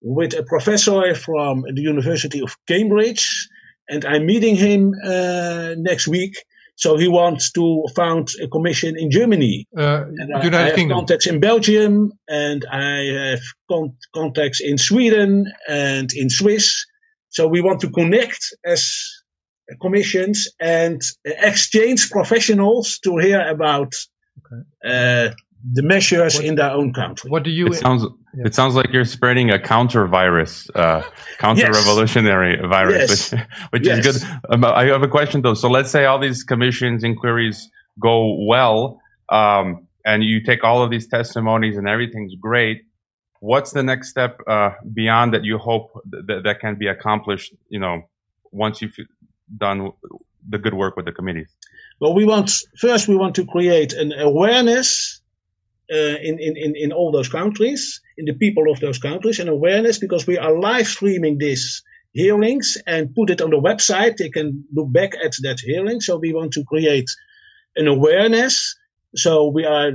with 0.00 0.34
a 0.34 0.42
professor 0.42 1.14
from 1.14 1.62
the 1.62 1.82
University 1.82 2.40
of 2.40 2.56
Cambridge, 2.66 3.48
and 3.88 4.04
I'm 4.04 4.26
meeting 4.26 4.56
him 4.56 4.94
uh, 5.04 5.74
next 5.76 6.08
week. 6.08 6.34
So 6.74 6.96
he 6.96 7.06
wants 7.06 7.52
to 7.52 7.84
found 7.94 8.30
a 8.42 8.48
commission 8.48 8.98
in 8.98 9.10
Germany. 9.10 9.68
and 10.18 10.34
I, 10.34 10.40
I 10.54 10.66
have 10.66 10.74
Kingdom. 10.74 10.98
contacts 10.98 11.26
in 11.26 11.38
Belgium, 11.38 12.12
and 12.28 12.64
I 12.72 13.30
have 13.30 13.42
con- 13.70 13.96
contacts 14.14 14.60
in 14.60 14.78
Sweden 14.78 15.52
and 15.68 16.10
in 16.14 16.30
Swiss. 16.30 16.84
So 17.32 17.48
we 17.48 17.62
want 17.62 17.80
to 17.80 17.90
connect 17.90 18.54
as 18.64 19.10
commissions 19.80 20.48
and 20.60 21.00
exchange 21.24 22.10
professionals 22.10 22.98
to 23.04 23.16
hear 23.16 23.40
about 23.40 23.94
okay. 24.38 24.62
uh, 24.84 25.34
the 25.72 25.82
measures 25.82 26.34
what, 26.36 26.44
in 26.44 26.56
their 26.56 26.70
own 26.70 26.92
country. 26.92 27.30
What 27.30 27.42
do 27.42 27.50
you? 27.50 27.68
It 27.68 27.76
sounds. 27.76 28.04
Yeah. 28.34 28.44
It 28.46 28.54
sounds 28.54 28.74
like 28.74 28.92
you're 28.92 29.06
spreading 29.06 29.50
a 29.50 29.58
counter 29.58 30.06
virus, 30.06 30.68
uh, 30.74 31.02
counter 31.38 31.70
revolutionary 31.70 32.58
yes. 32.60 32.68
virus, 32.68 33.10
yes. 33.10 33.30
which, 33.32 33.42
which 33.70 33.86
yes. 33.86 34.06
is 34.06 34.24
good. 34.24 34.30
Um, 34.50 34.64
I 34.64 34.84
have 34.86 35.02
a 35.02 35.08
question 35.08 35.40
though. 35.40 35.54
So 35.54 35.68
let's 35.70 35.90
say 35.90 36.04
all 36.04 36.18
these 36.18 36.42
commissions, 36.42 37.02
inquiries 37.02 37.70
go 37.98 38.44
well, 38.46 39.00
um, 39.30 39.86
and 40.04 40.22
you 40.22 40.42
take 40.42 40.64
all 40.64 40.82
of 40.82 40.90
these 40.90 41.06
testimonies 41.08 41.76
and 41.78 41.88
everything's 41.88 42.34
great. 42.34 42.82
What's 43.42 43.72
the 43.72 43.82
next 43.82 44.08
step 44.08 44.40
uh, 44.46 44.70
beyond 44.94 45.34
that? 45.34 45.42
You 45.42 45.58
hope 45.58 46.00
that 46.10 46.42
that 46.44 46.60
can 46.60 46.76
be 46.76 46.86
accomplished. 46.86 47.52
You 47.70 47.80
know, 47.80 48.02
once 48.52 48.80
you've 48.80 48.96
done 49.58 49.90
the 50.48 50.58
good 50.58 50.74
work 50.74 50.94
with 50.96 51.06
the 51.06 51.12
committees? 51.12 51.48
Well, 52.00 52.14
we 52.14 52.24
want 52.24 52.52
first 52.78 53.08
we 53.08 53.16
want 53.16 53.34
to 53.34 53.44
create 53.44 53.94
an 53.94 54.12
awareness 54.12 55.20
uh, 55.92 56.18
in, 56.28 56.38
in, 56.38 56.76
in 56.76 56.92
all 56.92 57.10
those 57.10 57.28
countries, 57.28 58.00
in 58.16 58.26
the 58.26 58.34
people 58.34 58.70
of 58.70 58.78
those 58.78 59.00
countries, 59.00 59.40
an 59.40 59.48
awareness 59.48 59.98
because 59.98 60.24
we 60.24 60.38
are 60.38 60.56
live 60.56 60.86
streaming 60.86 61.38
these 61.38 61.82
hearings 62.12 62.78
and 62.86 63.12
put 63.12 63.28
it 63.28 63.40
on 63.40 63.50
the 63.50 63.60
website. 63.60 64.18
They 64.18 64.30
can 64.30 64.64
look 64.72 64.92
back 64.92 65.14
at 65.16 65.34
that 65.42 65.58
hearing. 65.58 66.00
So 66.00 66.16
we 66.16 66.32
want 66.32 66.52
to 66.52 66.62
create 66.62 67.10
an 67.74 67.88
awareness. 67.88 68.76
So 69.16 69.48
we 69.48 69.64
are. 69.64 69.90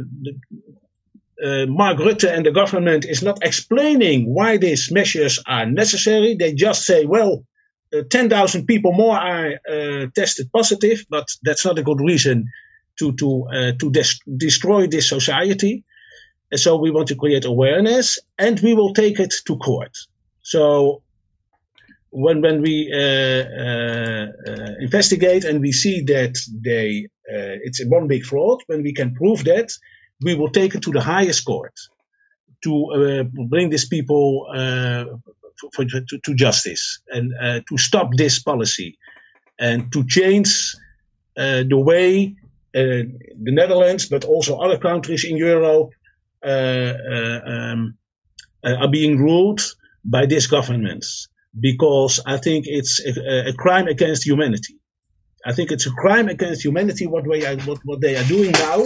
Uh, 1.43 1.65
Mark 1.67 1.99
Rutte 1.99 2.29
and 2.31 2.45
the 2.45 2.51
government 2.51 3.05
is 3.05 3.21
not 3.21 3.37
explaining 3.43 4.33
why 4.33 4.57
these 4.57 4.91
measures 4.91 5.39
are 5.45 5.67
necessary. 5.67 6.35
They 6.35 6.53
just 6.53 6.83
say, 6.83 7.05
well, 7.05 7.45
uh, 7.93 8.01
10,000 8.09 8.65
people 8.65 8.91
more 8.91 9.17
are 9.17 9.53
uh, 9.69 10.07
tested 10.15 10.51
positive, 10.51 11.05
but 11.09 11.27
that's 11.43 11.63
not 11.63 11.79
a 11.79 11.83
good 11.83 12.01
reason 12.01 12.49
to 12.99 13.13
to 13.13 13.45
to 13.79 13.91
des- 13.91 14.23
destroy 14.37 14.87
this 14.87 15.07
society. 15.07 15.83
And 16.51 16.59
so 16.59 16.77
we 16.77 16.91
want 16.91 17.07
to 17.09 17.15
create 17.15 17.45
awareness, 17.45 18.19
and 18.39 18.59
we 18.61 18.73
will 18.73 18.93
take 18.93 19.19
it 19.19 19.33
to 19.45 19.57
court. 19.57 19.95
So 20.41 21.03
when 22.09 22.41
when 22.41 22.61
we 22.61 22.91
investigate 24.79 25.45
and 25.45 25.61
we 25.61 25.71
see 25.71 26.01
that 26.01 26.35
they 26.63 27.07
it's 27.65 27.85
one 27.85 28.07
big 28.07 28.23
fraud, 28.23 28.63
when 28.65 28.81
we 28.81 28.93
can 28.93 29.13
prove 29.13 29.43
that, 29.43 29.69
we 30.21 30.35
will 30.35 30.49
take 30.49 30.75
it 30.75 30.81
to 30.81 30.91
the 30.91 31.01
highest 31.01 31.45
court 31.45 31.73
to 32.63 33.29
bring 33.49 33.69
these 33.69 33.87
people 33.87 34.47
for, 35.73 35.85
to, 35.85 36.19
to, 36.23 36.33
justice 36.33 36.99
and 37.09 37.33
uh, 37.41 37.59
to 37.67 37.77
stop 37.77 38.09
this 38.15 38.39
policy 38.39 38.97
and 39.59 39.91
to 39.91 40.05
change 40.05 40.75
uh, 41.37 41.63
the 41.67 41.77
way 41.77 42.35
uh, 42.75 43.03
the 43.43 43.51
Netherlands, 43.51 44.07
but 44.07 44.25
also 44.25 44.57
other 44.57 44.77
countries 44.77 45.23
in 45.23 45.37
Europe, 45.37 45.91
uh, 46.43 46.47
uh, 46.47 47.41
um, 47.45 47.97
uh, 48.63 48.75
are 48.75 48.87
being 48.87 49.17
ruled 49.17 49.61
by 50.03 50.25
these 50.25 50.47
governments. 50.47 51.27
Because 51.59 52.19
I 52.25 52.37
think 52.37 52.65
it's 52.67 52.99
a, 53.03 53.49
a, 53.49 53.53
crime 53.53 53.87
against 53.87 54.23
humanity. 54.23 54.75
I 55.43 55.53
think 55.53 55.71
it's 55.71 55.87
a 55.87 55.91
crime 55.91 56.29
against 56.29 56.63
humanity 56.63 57.07
what, 57.07 57.25
are, 57.25 57.55
what, 57.65 57.79
what 57.83 58.01
they 58.01 58.15
are 58.15 58.23
doing 58.25 58.51
now. 58.51 58.85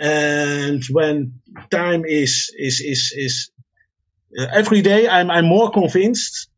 And 0.00 0.82
when 0.90 1.40
time 1.70 2.06
is 2.06 2.50
is 2.58 2.80
is 2.80 3.12
is 3.14 3.50
uh, 4.38 4.46
every 4.50 4.80
day 4.80 5.06
I'm, 5.06 5.30
I'm 5.30 5.44
more 5.44 5.70
convinced 5.70 6.48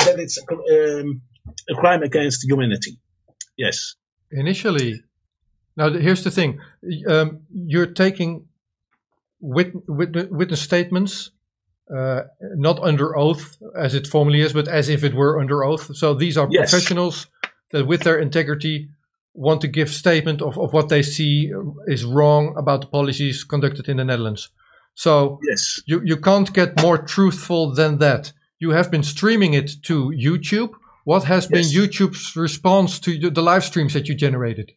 that 0.00 0.18
it's 0.18 0.38
um, 0.50 1.22
a 1.70 1.74
crime 1.74 2.02
against 2.02 2.44
humanity. 2.44 2.98
Yes. 3.56 3.94
Initially, 4.32 5.04
now 5.76 5.90
here's 5.90 6.24
the 6.24 6.32
thing: 6.32 6.58
um, 7.06 7.42
you're 7.52 7.86
taking 7.86 8.48
wit- 9.38 9.88
wit- 9.88 10.32
witness 10.32 10.60
statements, 10.60 11.30
uh, 11.94 12.22
not 12.56 12.80
under 12.80 13.16
oath 13.16 13.56
as 13.76 13.94
it 13.94 14.08
formally 14.08 14.40
is, 14.40 14.52
but 14.52 14.66
as 14.66 14.88
if 14.88 15.04
it 15.04 15.14
were 15.14 15.40
under 15.40 15.62
oath. 15.62 15.94
So 15.94 16.14
these 16.14 16.36
are 16.36 16.48
yes. 16.50 16.70
professionals 16.70 17.28
that, 17.70 17.86
with 17.86 18.02
their 18.02 18.18
integrity, 18.18 18.88
want 19.34 19.60
to 19.60 19.68
give 19.68 19.90
statement 19.90 20.40
of, 20.40 20.56
of 20.58 20.72
what 20.72 20.88
they 20.88 21.02
see 21.02 21.52
is 21.86 22.04
wrong 22.04 22.54
about 22.56 22.80
the 22.80 22.86
policies 22.86 23.44
conducted 23.44 23.88
in 23.88 23.96
the 23.98 24.04
Netherlands. 24.04 24.48
So 24.94 25.40
yes. 25.48 25.80
you, 25.86 26.00
you 26.04 26.16
can't 26.16 26.52
get 26.52 26.80
more 26.80 26.98
truthful 26.98 27.74
than 27.74 27.98
that. 27.98 28.32
You 28.60 28.70
have 28.70 28.90
been 28.90 29.02
streaming 29.02 29.54
it 29.54 29.82
to 29.82 30.10
YouTube. 30.10 30.72
What 31.04 31.24
has 31.24 31.48
yes. 31.50 31.72
been 31.72 31.82
YouTube's 31.82 32.36
response 32.36 33.00
to 33.00 33.30
the 33.30 33.42
live 33.42 33.64
streams 33.64 33.92
that 33.94 34.08
you 34.08 34.14
generated? 34.14 34.72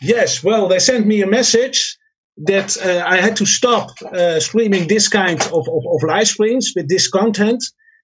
yes, 0.00 0.42
well, 0.42 0.68
they 0.68 0.78
sent 0.78 1.06
me 1.06 1.22
a 1.22 1.26
message 1.26 1.98
that 2.38 2.76
uh, 2.84 3.04
I 3.06 3.20
had 3.20 3.36
to 3.36 3.46
stop 3.46 3.90
uh, 4.02 4.40
streaming 4.40 4.88
this 4.88 5.08
kind 5.08 5.40
of, 5.40 5.52
of, 5.52 5.84
of, 5.86 6.02
live 6.02 6.28
streams 6.28 6.72
with 6.74 6.88
this 6.88 7.08
content 7.08 7.62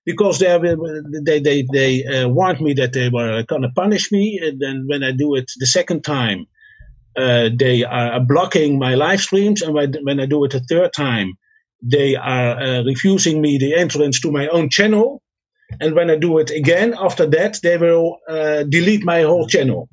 because 0.08 0.38
they 0.38 0.56
they 1.26 1.38
they, 1.38 1.66
they 1.70 1.92
uh, 2.06 2.28
warned 2.28 2.62
me 2.62 2.72
that 2.72 2.94
they 2.94 3.10
were 3.10 3.42
going 3.42 3.60
to 3.60 3.68
punish 3.82 4.10
me. 4.10 4.40
And 4.42 4.58
then 4.58 4.86
when 4.86 5.02
I 5.04 5.12
do 5.12 5.34
it 5.34 5.52
the 5.58 5.66
second 5.66 6.00
time, 6.02 6.46
uh, 7.14 7.50
they 7.54 7.84
are 7.84 8.18
blocking 8.18 8.78
my 8.78 8.94
live 8.94 9.20
streams, 9.20 9.60
and 9.60 9.74
when 9.74 10.18
I 10.18 10.24
do 10.24 10.44
it 10.44 10.52
the 10.52 10.60
third 10.60 10.94
time, 10.94 11.36
they 11.82 12.16
are 12.16 12.58
uh, 12.58 12.82
refusing 12.84 13.42
me 13.42 13.58
the 13.58 13.74
entrance 13.74 14.18
to 14.20 14.32
my 14.32 14.48
own 14.48 14.70
channel. 14.70 15.20
And 15.78 15.94
when 15.94 16.08
I 16.10 16.16
do 16.16 16.38
it 16.38 16.50
again, 16.50 16.94
after 16.98 17.26
that, 17.26 17.60
they 17.62 17.76
will 17.76 18.16
uh, 18.26 18.62
delete 18.62 19.04
my 19.04 19.20
whole 19.24 19.46
channel. 19.46 19.90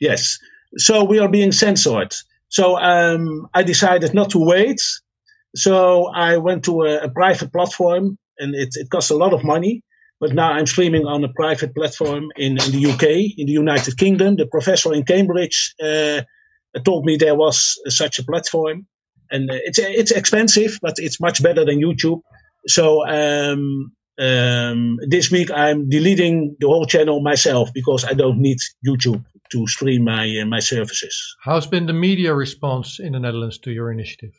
Yes. 0.00 0.36
So 0.78 1.04
we 1.04 1.20
are 1.20 1.28
being 1.28 1.52
censored. 1.52 2.12
So 2.48 2.76
um, 2.78 3.46
I 3.54 3.62
decided 3.62 4.14
not 4.14 4.30
to 4.30 4.40
wait. 4.40 4.82
So 5.54 6.08
I 6.08 6.38
went 6.38 6.64
to 6.64 6.82
a, 6.82 7.04
a 7.04 7.08
private 7.08 7.52
platform, 7.52 8.18
and 8.38 8.54
it, 8.54 8.70
it 8.74 8.90
costs 8.90 9.10
a 9.10 9.16
lot 9.16 9.32
of 9.32 9.44
money. 9.44 9.82
but 10.20 10.32
now 10.32 10.52
I'm 10.52 10.66
streaming 10.66 11.06
on 11.06 11.24
a 11.24 11.28
private 11.28 11.74
platform 11.74 12.24
in, 12.36 12.52
in 12.64 12.70
the 12.72 12.90
UK, 12.92 13.04
in 13.36 13.46
the 13.46 13.52
United 13.52 13.98
Kingdom. 13.98 14.36
The 14.36 14.46
professor 14.46 14.94
in 14.94 15.04
Cambridge 15.04 15.74
uh, 15.82 16.22
told 16.84 17.04
me 17.04 17.16
there 17.16 17.34
was 17.34 17.78
such 17.88 18.18
a 18.18 18.24
platform, 18.24 18.86
and 19.30 19.50
it's 19.50 19.78
it's 19.78 20.10
expensive, 20.10 20.78
but 20.82 20.94
it's 20.98 21.20
much 21.20 21.42
better 21.42 21.64
than 21.64 21.80
YouTube. 21.80 22.20
So 22.66 23.06
um, 23.06 23.92
um, 24.18 24.98
this 25.08 25.30
week 25.30 25.50
I'm 25.50 25.88
deleting 25.88 26.56
the 26.60 26.68
whole 26.68 26.86
channel 26.86 27.20
myself 27.20 27.70
because 27.74 28.04
I 28.04 28.14
don't 28.14 28.38
need 28.38 28.58
YouTube 28.86 29.24
to 29.52 29.66
stream 29.66 30.04
my 30.04 30.24
uh, 30.40 30.46
my 30.46 30.60
services. 30.60 31.36
How's 31.42 31.66
been 31.66 31.86
the 31.86 31.92
media 31.92 32.34
response 32.34 32.98
in 32.98 33.12
the 33.12 33.20
Netherlands 33.20 33.58
to 33.58 33.70
your 33.70 33.90
initiative? 33.90 34.32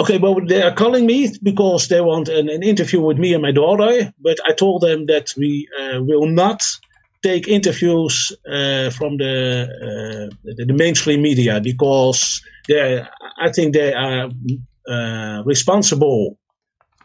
Okay, 0.00 0.16
well, 0.16 0.40
they 0.42 0.62
are 0.62 0.72
calling 0.72 1.04
me 1.04 1.30
because 1.42 1.88
they 1.88 2.00
want 2.00 2.30
an, 2.30 2.48
an 2.48 2.62
interview 2.62 3.02
with 3.02 3.18
me 3.18 3.34
and 3.34 3.42
my 3.42 3.52
daughter, 3.52 4.10
but 4.18 4.38
I 4.48 4.54
told 4.54 4.80
them 4.80 5.04
that 5.06 5.34
we 5.36 5.68
uh, 5.78 6.02
will 6.02 6.26
not 6.26 6.62
take 7.22 7.46
interviews 7.46 8.32
uh, 8.50 8.88
from 8.88 9.18
the, 9.18 9.68
uh, 9.68 10.34
the, 10.42 10.64
the 10.64 10.72
mainstream 10.72 11.20
media 11.20 11.60
because 11.60 12.40
they, 12.66 13.04
I 13.38 13.52
think 13.52 13.74
they 13.74 13.92
are 13.92 14.30
uh, 14.88 15.42
responsible 15.44 16.38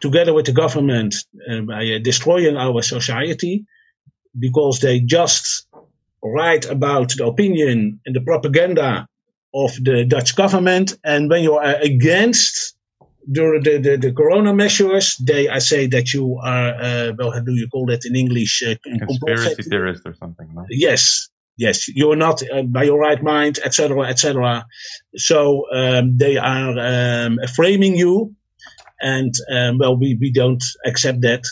together 0.00 0.32
with 0.32 0.46
the 0.46 0.52
government 0.52 1.16
uh, 1.50 1.60
by 1.68 1.84
uh, 1.84 1.98
destroying 1.98 2.56
our 2.56 2.80
society 2.80 3.66
because 4.38 4.80
they 4.80 5.00
just 5.00 5.66
write 6.24 6.64
about 6.64 7.10
the 7.10 7.26
opinion 7.26 8.00
and 8.06 8.16
the 8.16 8.22
propaganda 8.22 9.06
of 9.52 9.74
the 9.84 10.06
Dutch 10.06 10.34
government. 10.34 10.94
And 11.04 11.28
when 11.28 11.42
you 11.42 11.56
are 11.56 11.76
against 11.82 12.75
the, 13.26 13.60
the, 13.62 13.78
the, 13.78 13.96
the 13.96 14.12
corona 14.12 14.54
measures, 14.54 15.16
they 15.16 15.48
I 15.48 15.58
say 15.58 15.86
that 15.88 16.12
you 16.12 16.38
are, 16.42 16.74
uh, 16.74 17.12
well, 17.18 17.32
how 17.32 17.40
do 17.40 17.52
you 17.52 17.68
call 17.68 17.86
that 17.86 18.04
in 18.04 18.16
English? 18.16 18.62
Uh, 18.62 18.76
Conspiracy 18.84 19.62
theorist 19.62 20.02
or 20.06 20.14
something. 20.14 20.48
No? 20.54 20.64
Yes, 20.70 21.28
yes, 21.56 21.88
you're 21.88 22.16
not 22.16 22.42
uh, 22.50 22.62
by 22.62 22.84
your 22.84 22.98
right 22.98 23.22
mind, 23.22 23.58
etc., 23.64 24.02
etc. 24.08 24.66
So 25.16 25.64
um, 25.72 26.16
they 26.16 26.36
are 26.36 27.26
um, 27.26 27.38
framing 27.54 27.96
you 27.96 28.34
and 29.00 29.34
um, 29.50 29.78
well, 29.78 29.96
we, 29.96 30.16
we 30.20 30.30
don't 30.30 30.62
accept 30.84 31.20
that. 31.22 31.44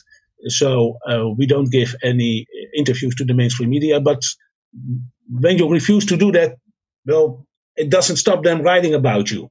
So 0.46 0.98
uh, 1.08 1.28
we 1.36 1.46
don't 1.46 1.70
give 1.70 1.94
any 2.02 2.46
interviews 2.76 3.14
to 3.16 3.24
the 3.24 3.34
mainstream 3.34 3.70
media. 3.70 4.00
But 4.00 4.22
when 5.28 5.58
you 5.58 5.70
refuse 5.70 6.06
to 6.06 6.16
do 6.16 6.32
that, 6.32 6.56
well, 7.06 7.46
it 7.76 7.90
doesn't 7.90 8.16
stop 8.16 8.44
them 8.44 8.62
writing 8.62 8.94
about 8.94 9.30
you. 9.30 9.50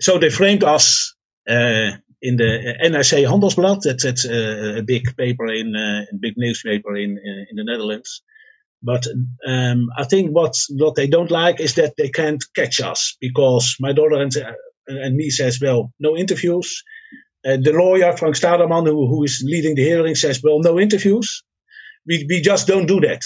So 0.00 0.18
they 0.18 0.30
framed 0.30 0.64
us 0.64 1.14
uh, 1.48 1.92
in 2.20 2.36
the 2.36 2.76
NRC 2.84 3.26
Handelsblad. 3.26 3.82
That's, 3.82 4.04
that's 4.04 4.24
a, 4.24 4.78
a 4.78 4.82
big 4.82 5.16
paper 5.16 5.46
in 5.46 5.74
a 5.76 6.06
big 6.18 6.34
newspaper 6.36 6.96
in, 6.96 7.18
in 7.50 7.56
the 7.56 7.64
Netherlands. 7.64 8.22
But 8.82 9.06
um, 9.46 9.90
I 9.96 10.04
think 10.04 10.30
what 10.30 10.56
what 10.70 10.96
they 10.96 11.06
don't 11.06 11.30
like 11.30 11.60
is 11.60 11.74
that 11.74 11.94
they 11.96 12.08
can't 12.08 12.42
catch 12.56 12.80
us 12.80 13.16
because 13.20 13.76
my 13.78 13.92
daughter 13.92 14.20
and 14.20 14.32
and 14.88 15.16
me 15.16 15.30
says, 15.30 15.60
well, 15.60 15.92
no 16.00 16.16
interviews. 16.16 16.82
Uh, 17.44 17.56
the 17.56 17.72
lawyer, 17.72 18.16
Frank 18.16 18.36
Stadermann, 18.36 18.86
who, 18.86 19.08
who 19.08 19.24
is 19.24 19.42
leading 19.46 19.74
the 19.74 19.82
hearing, 19.82 20.14
says, 20.14 20.42
well, 20.42 20.60
no 20.60 20.78
interviews. 20.78 21.42
We, 22.06 22.26
we 22.28 22.40
just 22.40 22.66
don't 22.66 22.86
do 22.86 23.00
that. 23.00 23.22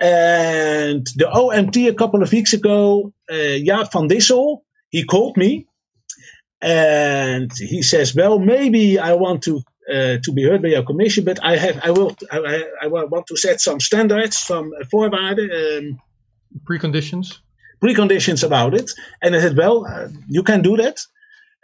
And 0.00 1.06
the 1.16 1.26
OMT 1.32 1.88
a 1.88 1.94
couple 1.94 2.22
of 2.22 2.32
weeks 2.32 2.52
ago, 2.52 3.12
uh, 3.30 3.34
Jaap 3.34 3.92
van 3.92 4.08
Dissel, 4.08 4.62
he 4.90 5.04
called 5.04 5.36
me 5.36 5.66
and 6.62 7.50
he 7.58 7.82
says, 7.82 8.14
"Well, 8.14 8.38
maybe 8.38 8.98
I 8.98 9.12
want 9.14 9.42
to 9.42 9.62
uh, 9.92 10.18
to 10.22 10.32
be 10.32 10.44
heard 10.44 10.62
by 10.62 10.68
your 10.68 10.84
commission, 10.84 11.24
but 11.24 11.38
I 11.42 11.56
have 11.56 11.80
I 11.82 11.90
will 11.90 12.16
I, 12.30 12.64
I 12.82 12.86
want 12.86 13.26
to 13.26 13.36
set 13.36 13.60
some 13.60 13.80
standards, 13.80 14.38
some 14.38 14.72
voorwaarden, 14.92 15.50
um, 15.50 16.00
preconditions, 16.64 17.38
preconditions 17.82 18.44
about 18.44 18.74
it." 18.74 18.90
And 19.20 19.34
I 19.34 19.40
said, 19.40 19.56
"Well, 19.56 19.84
uh, 19.86 20.08
you 20.28 20.44
can 20.44 20.62
do 20.62 20.76
that. 20.76 21.00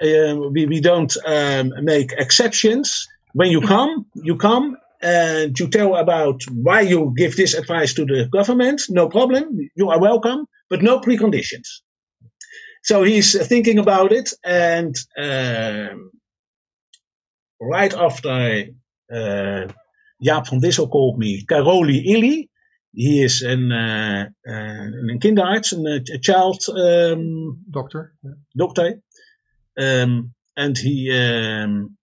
Um, 0.02 0.52
we 0.52 0.66
we 0.66 0.80
don't 0.80 1.14
um, 1.26 1.72
make 1.82 2.12
exceptions. 2.12 3.06
When 3.32 3.50
you 3.50 3.60
come, 3.60 4.06
you 4.14 4.36
come." 4.36 4.76
And 5.00 5.56
you 5.56 5.68
tell 5.68 5.94
about 5.94 6.42
why 6.50 6.80
you 6.80 7.14
give 7.16 7.36
this 7.36 7.54
advice 7.54 7.94
to 7.94 8.04
the 8.04 8.26
government, 8.32 8.82
no 8.88 9.08
problem. 9.08 9.44
You 9.76 9.90
are 9.90 10.00
welcome, 10.00 10.46
but 10.68 10.82
no 10.82 10.98
preconditions. 10.98 11.68
So 12.82 13.04
he's 13.04 13.46
thinking 13.46 13.78
about 13.78 14.10
it, 14.10 14.32
and 14.44 14.96
um, 15.16 16.10
right 17.60 17.94
after 17.94 18.66
uh, 19.12 19.68
Jaap 20.24 20.48
van 20.48 20.60
Dissel 20.60 20.88
called 20.90 21.18
me, 21.18 21.44
Karoli 21.44 22.02
Illy, 22.04 22.50
he 22.92 23.22
is 23.22 23.42
an, 23.42 23.70
uh, 23.70 24.26
uh, 24.48 25.08
een 25.08 25.18
kinderarts, 25.18 25.72
a, 25.72 26.00
a 26.12 26.18
child 26.18 26.68
um, 26.68 27.58
doctor. 27.70 28.14
Doctor. 28.52 29.02
Um, 29.78 30.34
and 30.56 30.76
he 30.76 31.12
um, 31.12 31.96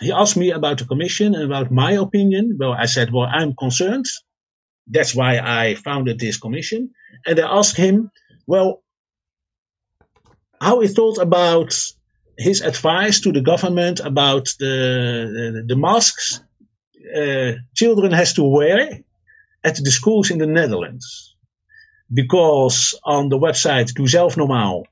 he 0.00 0.10
asked 0.10 0.36
me 0.36 0.50
about 0.50 0.78
the 0.78 0.84
commission 0.84 1.34
and 1.34 1.44
about 1.44 1.70
my 1.70 1.92
opinion. 1.92 2.56
Well, 2.58 2.72
I 2.72 2.86
said, 2.86 3.12
well, 3.12 3.28
I'm 3.30 3.54
concerned. 3.54 4.06
That's 4.88 5.14
why 5.14 5.38
I 5.38 5.76
founded 5.76 6.18
this 6.18 6.38
commission. 6.38 6.90
And 7.24 7.38
I 7.38 7.58
asked 7.58 7.76
him, 7.76 8.10
well, 8.46 8.82
how 10.60 10.80
he 10.80 10.88
thought 10.88 11.18
about 11.18 11.74
his 12.36 12.62
advice 12.62 13.20
to 13.20 13.32
the 13.32 13.42
government 13.42 14.00
about 14.00 14.48
the 14.58 15.52
the, 15.54 15.64
the 15.68 15.76
masks 15.76 16.40
uh, 17.14 17.52
children 17.74 18.12
has 18.12 18.32
to 18.32 18.42
wear 18.42 19.00
at 19.62 19.76
the 19.76 19.90
schools 19.90 20.30
in 20.30 20.38
the 20.38 20.46
Netherlands, 20.46 21.36
because 22.12 22.98
on 23.04 23.28
the 23.28 23.38
website 23.38 23.94
Doe 23.94 24.04
Zelf 24.04 24.34
Normaal, 24.36 24.84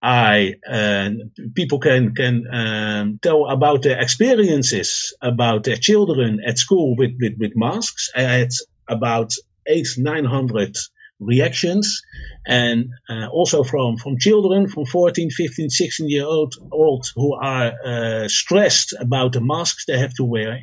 I 0.00 0.54
uh, 0.68 1.10
people 1.54 1.80
can 1.80 2.14
can 2.14 2.44
um, 2.52 3.18
tell 3.20 3.46
about 3.46 3.82
their 3.82 4.00
experiences 4.00 5.14
about 5.20 5.64
their 5.64 5.76
children 5.76 6.40
at 6.46 6.58
school 6.58 6.96
with 6.96 7.16
with, 7.20 7.34
with 7.38 7.52
masks. 7.56 8.10
I 8.14 8.22
had 8.22 8.50
about 8.88 9.32
eight 9.66 9.88
nine 9.96 10.24
hundred 10.24 10.76
reactions 11.20 12.02
and 12.46 12.90
uh, 13.08 13.26
also 13.28 13.64
from, 13.64 13.96
from 13.96 14.18
children 14.18 14.68
from 14.68 14.86
14, 14.86 15.30
15, 15.30 15.70
16 15.70 16.08
year 16.08 16.24
old, 16.24 16.54
old 16.70 17.06
who 17.14 17.34
are 17.34 17.72
uh, 17.84 18.28
stressed 18.28 18.94
about 19.00 19.32
the 19.32 19.40
masks 19.40 19.84
they 19.86 19.98
have 19.98 20.14
to 20.14 20.24
wear. 20.24 20.62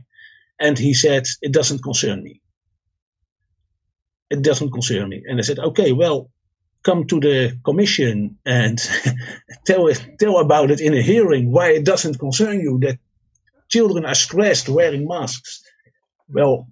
And 0.59 0.77
he 0.77 0.93
said, 0.93 1.25
it 1.41 1.51
doesn't 1.51 1.83
concern 1.83 2.23
me. 2.23 2.41
It 4.29 4.41
doesn't 4.41 4.71
concern 4.71 5.09
me. 5.09 5.23
And 5.25 5.39
I 5.39 5.43
said, 5.43 5.59
okay, 5.59 5.91
well, 5.91 6.29
come 6.85 7.07
to 7.07 7.19
the 7.19 7.57
commission 7.65 8.37
and 8.45 8.77
tell 9.65 9.89
tell 10.19 10.37
about 10.37 10.71
it 10.71 10.79
in 10.79 10.93
a 10.93 11.01
hearing 11.01 11.51
why 11.51 11.71
it 11.71 11.83
doesn't 11.83 12.19
concern 12.19 12.59
you 12.59 12.79
that 12.79 12.99
children 13.67 14.05
are 14.05 14.15
stressed 14.15 14.69
wearing 14.69 15.07
masks. 15.07 15.63
Well, 16.29 16.67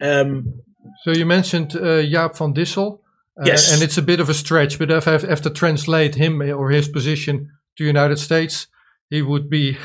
um, 0.00 0.60
so 1.02 1.12
you 1.12 1.26
mentioned 1.26 1.74
uh, 1.74 2.02
Jaap 2.02 2.36
van 2.36 2.54
Dissel. 2.54 3.00
Uh, 3.38 3.44
yes. 3.46 3.72
And 3.72 3.82
it's 3.82 3.96
a 3.96 4.02
bit 4.02 4.20
of 4.20 4.28
a 4.28 4.34
stretch, 4.34 4.78
but 4.78 4.90
if 4.90 5.08
I 5.08 5.12
have 5.12 5.40
to 5.42 5.50
translate 5.50 6.14
him 6.14 6.42
or 6.42 6.70
his 6.70 6.88
position 6.88 7.50
to 7.76 7.84
the 7.84 7.86
United 7.86 8.18
States, 8.18 8.66
he 9.08 9.22
would 9.22 9.48
be, 9.48 9.78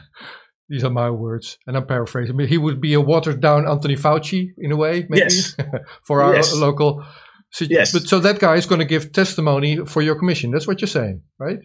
these 0.68 0.84
are 0.84 0.90
my 0.90 1.10
words, 1.10 1.58
and 1.66 1.76
I'm 1.76 1.86
paraphrasing, 1.86 2.36
but 2.36 2.48
he 2.48 2.58
would 2.58 2.80
be 2.82 2.92
a 2.92 3.00
watered 3.00 3.40
down 3.40 3.66
Anthony 3.66 3.96
Fauci 3.96 4.52
in 4.58 4.72
a 4.72 4.76
way, 4.76 5.06
maybe, 5.08 5.22
yes. 5.22 5.56
for 6.02 6.22
our 6.22 6.34
yes. 6.34 6.54
local. 6.54 7.04
So, 7.52 7.66
yes. 7.68 7.92
But 7.92 8.02
so 8.02 8.18
that 8.20 8.38
guy 8.38 8.56
is 8.56 8.66
going 8.66 8.80
to 8.80 8.84
give 8.84 9.12
testimony 9.12 9.84
for 9.86 10.02
your 10.02 10.16
commission. 10.16 10.50
That's 10.50 10.66
what 10.66 10.80
you're 10.80 10.88
saying, 10.88 11.22
right? 11.38 11.58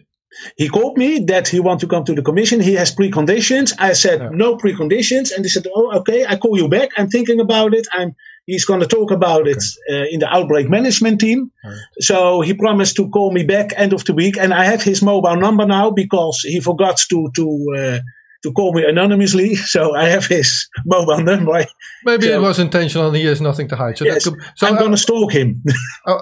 He 0.56 0.68
called 0.68 0.98
me 0.98 1.20
that 1.20 1.48
he 1.48 1.58
want 1.58 1.80
to 1.80 1.86
come 1.86 2.04
to 2.04 2.14
the 2.14 2.22
commission. 2.22 2.60
He 2.60 2.74
has 2.74 2.94
preconditions. 2.94 3.72
I 3.78 3.94
said 3.94 4.20
yeah. 4.20 4.28
no 4.30 4.56
preconditions, 4.56 5.34
and 5.34 5.42
he 5.44 5.48
said, 5.48 5.66
"Oh, 5.74 5.90
okay. 6.00 6.26
I 6.26 6.36
call 6.36 6.56
you 6.58 6.68
back. 6.68 6.90
I'm 6.98 7.08
thinking 7.08 7.40
about 7.40 7.72
it. 7.72 7.86
I'm 7.92 8.14
He's 8.48 8.64
going 8.64 8.80
to 8.80 8.86
talk 8.86 9.10
about 9.10 9.42
okay. 9.42 9.50
it 9.50 9.62
uh, 9.92 10.06
in 10.10 10.20
the 10.20 10.34
outbreak 10.34 10.70
management 10.70 11.20
team. 11.20 11.50
Right. 11.62 11.76
So 12.00 12.40
he 12.40 12.54
promised 12.54 12.96
to 12.96 13.10
call 13.10 13.30
me 13.30 13.44
back 13.44 13.74
end 13.76 13.92
of 13.92 14.06
the 14.06 14.14
week, 14.14 14.38
and 14.38 14.54
I 14.54 14.64
have 14.64 14.82
his 14.82 15.02
mobile 15.02 15.36
number 15.36 15.66
now 15.66 15.90
because 15.90 16.40
he 16.40 16.58
forgot 16.58 16.96
to 17.10 17.30
to 17.36 17.66
uh, 17.76 17.98
to 18.42 18.52
call 18.52 18.72
me 18.74 18.84
anonymously. 18.84 19.54
So 19.54 19.94
I 19.94 20.08
have 20.08 20.26
his 20.26 20.68
mobile 20.84 21.22
number. 21.22 21.66
Maybe 22.04 22.26
so, 22.26 22.38
it 22.38 22.40
was 22.40 22.58
intentional, 22.58 23.08
and 23.08 23.16
he 23.16 23.24
has 23.24 23.40
nothing 23.40 23.68
to 23.68 23.76
hide. 23.76 23.98
So, 23.98 24.04
yes, 24.04 24.24
could, 24.24 24.40
so 24.56 24.66
I'm 24.66 24.76
going 24.76 24.92
to 24.92 24.96
stalk 24.96 25.32
him. 25.32 25.62
oh, 26.06 26.20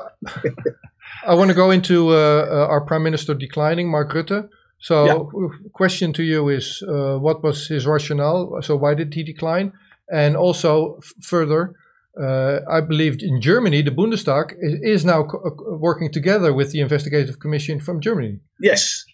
I 1.26 1.34
want 1.34 1.48
to 1.48 1.54
go 1.54 1.70
into 1.70 2.10
uh, 2.10 2.14
uh, 2.14 2.66
our 2.68 2.80
prime 2.80 3.02
minister 3.02 3.34
declining, 3.34 3.90
Mark 3.90 4.12
Rutte. 4.12 4.48
So, 4.78 5.06
yeah. 5.06 5.48
question 5.72 6.12
to 6.14 6.22
you 6.22 6.48
is, 6.48 6.82
uh, 6.86 7.16
what 7.18 7.42
was 7.42 7.68
his 7.68 7.86
rationale? 7.86 8.60
So, 8.62 8.76
why 8.76 8.94
did 8.94 9.12
he 9.14 9.22
decline? 9.22 9.72
And 10.10 10.36
also, 10.36 11.00
further, 11.22 11.74
uh, 12.20 12.60
I 12.70 12.80
believe 12.80 13.18
in 13.20 13.40
Germany, 13.40 13.82
the 13.82 13.90
Bundestag 13.90 14.54
is, 14.58 14.80
is 14.82 15.04
now 15.04 15.24
co- 15.24 15.78
working 15.78 16.10
together 16.12 16.52
with 16.52 16.72
the 16.72 16.80
investigative 16.80 17.40
commission 17.40 17.80
from 17.80 18.00
Germany. 18.00 18.40
Yes. 18.60 19.04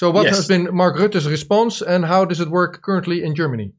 So, 0.00 0.10
what 0.10 0.24
yes. 0.24 0.36
has 0.36 0.48
been 0.48 0.74
Mark 0.74 0.98
Rutte's 0.98 1.26
response, 1.26 1.82
and 1.82 2.06
how 2.06 2.24
does 2.24 2.40
it 2.40 2.48
work 2.48 2.80
currently 2.80 3.22
in 3.22 3.34
Germany? 3.34 3.74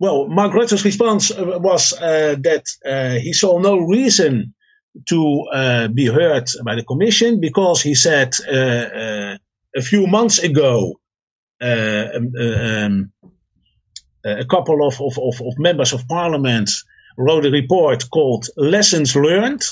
Well, 0.00 0.26
Mark 0.26 0.52
Rutte's 0.52 0.84
response 0.84 1.30
uh, 1.30 1.60
was 1.60 1.92
uh, 1.92 2.34
that 2.40 2.64
uh, 2.84 3.20
he 3.20 3.32
saw 3.32 3.60
no 3.60 3.78
reason 3.78 4.52
to 5.08 5.44
uh, 5.52 5.86
be 5.86 6.06
heard 6.06 6.50
by 6.64 6.74
the 6.74 6.82
commission 6.82 7.38
because 7.38 7.80
he 7.80 7.94
said 7.94 8.34
uh, 8.50 9.36
a 9.76 9.82
few 9.82 10.08
months 10.08 10.40
ago 10.40 10.98
um, 11.60 12.32
um, 12.40 13.12
a 14.24 14.44
couple 14.46 14.84
of, 14.84 15.00
of, 15.00 15.16
of, 15.16 15.40
of 15.46 15.54
members 15.58 15.92
of 15.92 16.08
parliament 16.08 16.70
wrote 17.16 17.46
a 17.46 17.52
report 17.52 18.10
called 18.10 18.46
Lessons 18.56 19.14
Learned. 19.14 19.62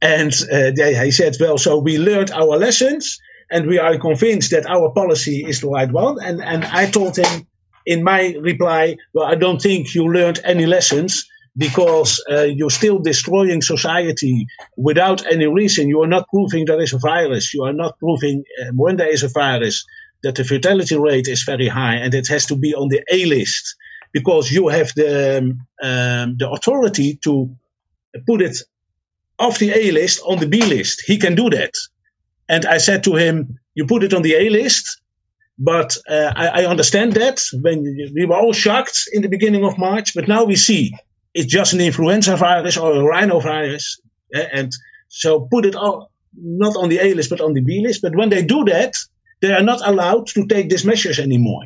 And 0.00 0.32
uh, 0.50 0.70
they, 0.74 0.94
he 1.04 1.10
said, 1.10 1.36
well, 1.38 1.58
so 1.58 1.76
we 1.76 1.98
learned 1.98 2.30
our 2.30 2.56
lessons 2.56 3.20
and 3.50 3.66
we 3.66 3.78
are 3.78 3.98
convinced 3.98 4.50
that 4.50 4.66
our 4.66 4.90
policy 4.90 5.44
is 5.46 5.60
the 5.60 5.68
right 5.68 5.90
one. 5.90 6.18
And, 6.22 6.42
and 6.42 6.64
I 6.64 6.90
told 6.90 7.16
him 7.16 7.46
in 7.86 8.02
my 8.02 8.34
reply, 8.40 8.96
well, 9.14 9.26
I 9.26 9.36
don't 9.36 9.62
think 9.62 9.94
you 9.94 10.12
learned 10.12 10.40
any 10.44 10.66
lessons 10.66 11.26
because 11.56 12.22
uh, 12.30 12.42
you're 12.42 12.70
still 12.70 12.98
destroying 12.98 13.62
society 13.62 14.46
without 14.76 15.24
any 15.26 15.46
reason. 15.46 15.88
You 15.88 16.02
are 16.02 16.08
not 16.08 16.28
proving 16.28 16.66
there 16.66 16.80
is 16.80 16.92
a 16.92 16.98
virus. 16.98 17.54
You 17.54 17.64
are 17.64 17.72
not 17.72 17.98
proving 17.98 18.44
uh, 18.60 18.72
when 18.74 18.96
there 18.96 19.10
is 19.10 19.22
a 19.22 19.28
virus 19.28 19.84
that 20.22 20.34
the 20.34 20.44
fatality 20.44 20.96
rate 20.96 21.28
is 21.28 21.44
very 21.44 21.68
high 21.68 21.94
and 21.94 22.12
it 22.12 22.28
has 22.28 22.46
to 22.46 22.56
be 22.56 22.74
on 22.74 22.88
the 22.88 23.02
A 23.10 23.24
list 23.26 23.76
because 24.12 24.50
you 24.50 24.68
have 24.68 24.92
the 24.96 25.38
um, 25.82 26.36
the 26.38 26.50
authority 26.50 27.18
to 27.22 27.54
put 28.26 28.42
it 28.42 28.58
off 29.38 29.58
the 29.58 29.70
A 29.70 29.90
list 29.92 30.20
on 30.26 30.38
the 30.38 30.46
B 30.46 30.64
list. 30.64 31.02
He 31.06 31.18
can 31.18 31.34
do 31.34 31.50
that. 31.50 31.74
And 32.48 32.64
I 32.66 32.78
said 32.78 33.02
to 33.04 33.16
him, 33.16 33.58
"You 33.74 33.86
put 33.86 34.02
it 34.02 34.14
on 34.14 34.22
the 34.22 34.34
A 34.34 34.50
list." 34.50 35.00
But 35.58 35.96
uh, 36.08 36.32
I, 36.36 36.62
I, 36.62 36.66
understand 36.66 37.14
that 37.14 37.42
when 37.62 37.82
we 38.14 38.26
were 38.26 38.36
all 38.36 38.52
shocked 38.52 39.08
in 39.12 39.22
the 39.22 39.28
beginning 39.28 39.64
of 39.64 39.78
March, 39.78 40.14
but 40.14 40.28
now 40.28 40.44
we 40.44 40.54
see 40.54 40.94
it's 41.32 41.50
just 41.50 41.72
an 41.72 41.80
influenza 41.80 42.36
virus 42.36 42.76
or 42.76 42.92
a 42.92 42.98
rhinovirus, 42.98 43.98
uh, 44.34 44.44
and 44.52 44.72
so 45.08 45.48
put 45.50 45.64
it 45.64 45.74
all, 45.74 46.10
not 46.34 46.76
on 46.76 46.90
the 46.90 46.98
A 46.98 47.14
list 47.14 47.30
but 47.30 47.40
on 47.40 47.54
the 47.54 47.62
B 47.62 47.80
list. 47.82 48.02
But 48.02 48.14
when 48.14 48.28
they 48.28 48.42
do 48.44 48.64
that, 48.64 48.92
they 49.40 49.52
are 49.54 49.62
not 49.62 49.80
allowed 49.86 50.26
to 50.28 50.46
take 50.46 50.68
these 50.68 50.84
measures 50.84 51.18
anymore. 51.18 51.64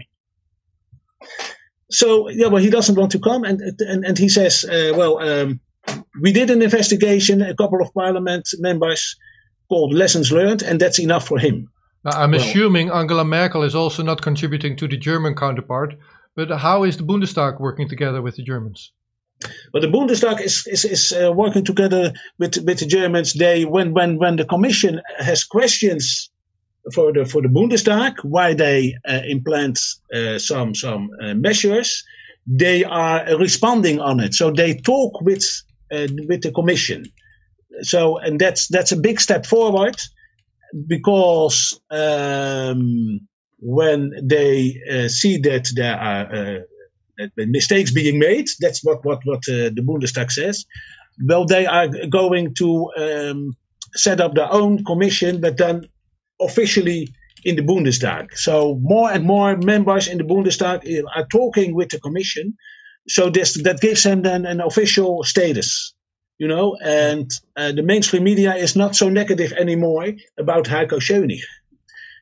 So 1.90 2.29
yeah, 2.29 2.47
well, 2.47 2.62
he 2.62 2.71
doesn't 2.71 2.97
want 2.97 3.11
to 3.12 3.19
come, 3.19 3.43
and 3.43 3.61
and, 3.81 4.05
and 4.05 4.16
he 4.16 4.29
says, 4.29 4.64
uh, 4.64 4.93
well, 4.97 5.19
um, 5.19 5.59
we 6.21 6.33
did 6.33 6.51
an 6.51 6.62
investigation. 6.62 7.43
A 7.43 7.57
couple 7.57 7.83
of 7.83 7.93
parliament 7.93 8.49
members 8.59 9.16
called 9.70 9.94
lessons 9.94 10.30
learned, 10.30 10.62
and 10.62 10.78
that's 10.78 10.98
enough 10.98 11.26
for 11.26 11.38
him. 11.38 11.70
Now, 12.04 12.12
I'm 12.12 12.33
well, 12.33 12.40
assuming 12.40 12.90
Angela 12.90 13.24
Merkel 13.24 13.62
is 13.62 13.74
also 13.74 14.02
not 14.02 14.20
contributing 14.20 14.76
to 14.76 14.88
the 14.88 14.96
German 14.98 15.35
counterpart. 15.35 15.94
But 16.37 16.50
how 16.50 16.85
is 16.85 16.96
the 16.96 17.02
Bundestag 17.02 17.61
working 17.61 17.88
together 17.88 18.22
with 18.22 18.37
the 18.37 18.42
Germans? 18.42 18.92
Well, 19.72 19.80
the 19.80 19.88
Bundestag 19.88 20.40
is 20.40 20.66
is, 20.66 20.85
is 20.85 21.12
uh, 21.12 21.33
working 21.33 21.64
together 21.64 22.12
with 22.38 22.56
with 22.66 22.78
the 22.78 22.87
Germans. 22.87 23.35
They 23.35 23.64
when 23.64 23.94
when 23.94 24.18
when 24.18 24.37
the 24.37 24.44
Commission 24.44 25.00
has 25.18 25.44
questions 25.44 26.30
for 26.94 27.12
the 27.12 27.24
for 27.24 27.42
the 27.42 27.48
Bundestag 27.48 28.14
why 28.22 28.54
they 28.54 28.94
uh, 29.09 29.20
implant 29.26 29.78
uh, 30.14 30.38
some 30.38 30.74
some 30.74 31.11
uh, 31.22 31.35
measures. 31.35 32.04
They 32.46 32.85
are 32.85 33.24
responding 33.38 34.00
on 34.00 34.20
it, 34.20 34.35
so 34.35 34.50
they 34.50 34.74
talk 34.74 35.20
with 35.20 35.44
uh, 35.92 36.09
with 36.28 36.42
the 36.42 36.52
Commission. 36.52 37.04
So 37.83 38.19
and 38.19 38.40
that's 38.40 38.69
that's 38.69 38.93
a 38.93 38.97
big 38.97 39.21
step 39.21 39.47
forward 39.47 39.97
because 40.87 41.81
um, 41.90 43.21
when 43.59 44.12
they 44.23 44.81
uh, 44.90 45.09
see 45.09 45.38
that 45.38 45.69
there 45.75 45.97
are 45.97 46.64
uh, 47.19 47.29
mistakes 47.37 47.93
being 47.93 48.19
made, 48.19 48.49
that's 48.61 48.85
what 48.85 49.05
what 49.05 49.21
what 49.25 49.43
the 49.47 49.83
Bundestag 49.83 50.31
says. 50.31 50.64
Well, 51.27 51.45
they 51.45 51.66
are 51.66 51.88
going 52.09 52.55
to 52.55 52.90
um, 52.97 53.53
set 53.95 54.21
up 54.21 54.35
their 54.35 54.51
own 54.53 54.85
commission, 54.85 55.40
but 55.40 55.59
then 55.59 55.85
officially 56.40 57.09
in 57.45 57.57
the 57.57 57.62
Bundestag. 57.62 58.35
So 58.35 58.79
more 58.83 59.11
and 59.11 59.25
more 59.25 59.57
members 59.57 60.09
in 60.09 60.19
the 60.19 60.25
Bundestag 60.25 61.05
are 61.14 61.27
talking 61.27 61.75
with 61.75 61.90
the 61.90 62.01
Commission. 62.01 62.55
So 63.09 63.31
this 63.31 63.61
that 63.62 63.81
gives 63.81 64.03
them 64.03 64.23
then 64.23 64.47
an 64.47 64.61
official 64.61 65.25
status, 65.25 65.95
you 66.40 66.48
know. 66.48 66.76
And 66.83 67.31
uh, 67.57 67.72
the 67.72 67.83
mainstream 67.83 68.24
media 68.24 68.55
is 68.55 68.74
not 68.74 68.96
so 68.96 69.09
negative 69.09 69.53
anymore 69.53 70.09
about 70.38 70.64
Heiko 70.64 70.98
Schöning 70.98 71.42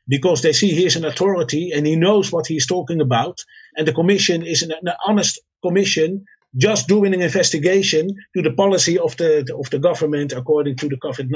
because 0.07 0.41
they 0.41 0.53
see 0.53 0.69
he 0.69 0.85
is 0.85 0.95
an 0.95 1.05
authority 1.05 1.71
and 1.73 1.87
he 1.87 1.95
knows 1.95 2.31
what 2.31 2.47
he's 2.47 2.67
talking 2.67 3.01
about. 3.01 3.39
And 3.75 3.87
the 3.87 3.93
Commission 3.93 4.45
is 4.45 4.61
an, 4.61 4.71
an 4.81 4.93
honest 5.07 5.39
commission 5.63 6.25
just 6.57 6.87
doing 6.87 7.13
an 7.13 7.21
investigation 7.21 8.09
to 8.35 8.41
the 8.41 8.51
policy 8.51 8.97
of 8.97 9.15
the 9.17 9.31
of 9.61 9.69
the 9.69 9.79
government 9.79 10.33
according 10.33 10.75
to 10.77 10.89
the 10.89 10.97
COVID 10.97 11.27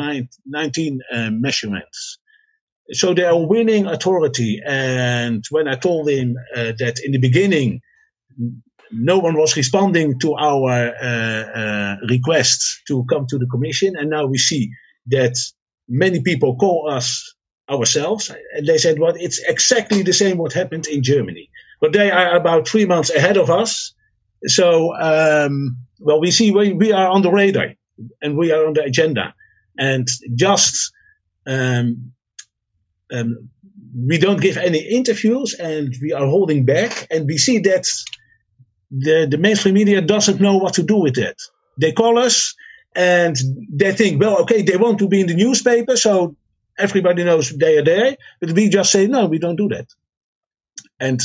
nineteen 0.46 1.00
uh, 1.12 1.30
measurements 1.32 2.20
so 2.92 3.14
they 3.14 3.24
are 3.24 3.48
winning 3.48 3.86
authority. 3.86 4.62
And 4.66 5.44
when 5.50 5.68
I 5.68 5.76
told 5.76 6.10
him 6.10 6.36
uh, 6.56 6.74
that 6.80 7.00
in 7.04 7.12
the 7.14 7.18
beginning, 7.18 7.82
no 8.92 9.20
one 9.20 9.36
was 9.36 9.56
responding 9.56 10.20
to 10.20 10.36
our 10.36 10.94
uh, 11.02 11.44
uh, 11.60 11.96
requests 12.10 12.82
to 12.88 13.06
come 13.10 13.26
to 13.30 13.38
the 13.38 13.48
commission, 13.48 13.96
and 13.98 14.10
now 14.10 14.26
we 14.26 14.38
see 14.38 14.70
that 15.08 15.36
many 15.88 16.22
people 16.22 16.56
call 16.56 16.90
us 16.90 17.36
ourselves, 17.70 18.32
and 18.56 18.68
they 18.68 18.78
said, 18.78 19.00
"Well, 19.00 19.14
it's 19.18 19.40
exactly 19.48 20.04
the 20.04 20.14
same 20.14 20.38
what 20.38 20.54
happened 20.54 20.88
in 20.88 21.04
Germany, 21.04 21.50
but 21.82 21.94
they 21.94 22.12
are 22.12 22.36
about 22.36 22.68
three 22.68 22.86
months 22.86 23.10
ahead 23.10 23.38
of 23.38 23.50
us." 23.50 23.94
So, 24.46 24.94
um, 24.96 25.78
well, 26.00 26.20
we 26.20 26.32
see 26.32 26.52
we, 26.52 26.74
we 26.74 26.92
are 26.92 27.08
on 27.08 27.22
the 27.22 27.32
radar 27.32 27.74
and 28.22 28.38
we 28.38 28.52
are 28.52 28.66
on 28.66 28.74
the 28.74 28.84
agenda, 28.84 29.34
and 29.78 30.08
just 30.36 30.92
um, 31.48 32.14
um, 33.12 33.50
we 33.96 34.18
don't 34.18 34.42
give 34.42 34.58
any 34.58 34.80
interviews 34.80 35.54
and 35.54 35.96
we 36.02 36.14
are 36.14 36.26
holding 36.26 36.66
back. 36.66 37.08
And 37.12 37.26
we 37.26 37.38
see 37.38 37.60
that 37.60 37.88
the, 38.94 39.28
the 39.30 39.38
mainstream 39.38 39.74
media 39.74 40.02
doesn't 40.02 40.40
know 40.40 40.58
what 40.58 40.76
to 40.76 40.84
do 40.84 40.98
with 40.98 41.18
it. 41.18 41.42
They 41.78 41.92
call 41.92 42.20
us 42.20 42.56
and 42.96 43.36
they 43.70 43.92
think, 43.94 44.22
well, 44.22 44.42
okay, 44.42 44.62
they 44.62 44.78
want 44.78 45.00
to 45.00 45.08
be 45.08 45.22
in 45.22 45.28
the 45.28 45.36
newspaper, 45.36 45.98
so 45.98 46.36
everybody 46.78 47.24
knows 47.24 47.50
they 47.50 47.78
are 47.78 47.84
there. 47.84 48.16
But 48.40 48.52
we 48.52 48.70
just 48.70 48.92
say, 48.92 49.08
no, 49.08 49.26
we 49.26 49.40
don't 49.40 49.56
do 49.56 49.68
that. 49.70 49.88
And 51.00 51.20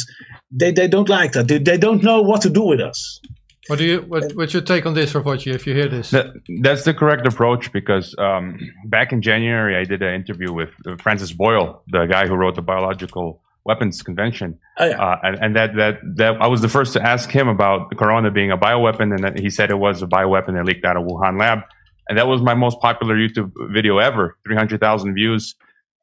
they, 0.50 0.72
they 0.72 0.88
don't 0.88 1.09
like 1.09 1.33
that. 1.33 1.48
They, 1.48 1.59
they 1.59 1.76
don't 1.76 2.02
know 2.02 2.22
what 2.22 2.40
to 2.42 2.50
do 2.50 2.62
with 2.62 2.81
us. 2.81 3.20
What 3.66 3.78
do 3.78 3.85
you 3.85 3.98
what, 4.09 4.33
what's 4.35 4.54
your 4.54 4.62
take 4.62 4.87
on 4.87 4.94
this, 4.94 5.12
Ravochi, 5.12 5.54
if 5.54 5.66
you 5.66 5.74
hear 5.74 5.88
this? 5.88 6.11
That, 6.11 6.28
that's 6.62 6.85
the 6.85 6.94
correct 6.94 7.26
approach 7.26 7.70
because 7.70 8.14
um, 8.16 8.59
back 8.87 9.12
in 9.12 9.20
January 9.20 9.76
I 9.76 9.85
did 9.85 10.02
an 10.02 10.14
interview 10.14 10.54
with 10.54 10.70
uh, 10.87 10.96
Francis 10.96 11.33
Boyle, 11.33 11.83
the 11.88 12.07
guy 12.07 12.26
who 12.26 12.35
wrote 12.35 12.54
the 12.54 12.62
Biological 12.62 13.42
Weapons 13.64 14.03
Convention, 14.03 14.59
oh, 14.79 14.87
yeah. 14.87 15.03
uh, 15.03 15.18
and, 15.23 15.37
and 15.42 15.57
that, 15.57 15.77
that 15.77 16.01
that 16.16 16.40
I 16.40 16.47
was 16.47 16.61
the 16.61 16.68
first 16.68 16.92
to 16.94 17.03
ask 17.03 17.31
him 17.31 17.49
about 17.49 17.90
the 17.90 17.97
corona 17.97 18.31
being 18.31 18.51
a 18.51 18.57
bioweapon, 18.59 19.14
and 19.14 19.25
that 19.25 19.38
he 19.38 19.51
said 19.51 19.71
it 19.71 19.79
was 19.79 20.03
a 20.03 20.07
bioweapon 20.07 20.55
that 20.55 20.64
leaked 20.64 20.85
out 20.85 20.97
of 20.97 21.05
Wuhan 21.05 21.38
lab, 21.38 21.61
and 22.09 22.16
that 22.18 22.27
was 22.27 22.40
my 22.42 22.55
most 22.55 22.81
popular 22.81 23.14
YouTube 23.16 23.53
video 23.73 23.99
ever, 23.99 24.37
three 24.44 24.57
hundred 24.57 24.81
thousand 24.81 25.14
views. 25.14 25.55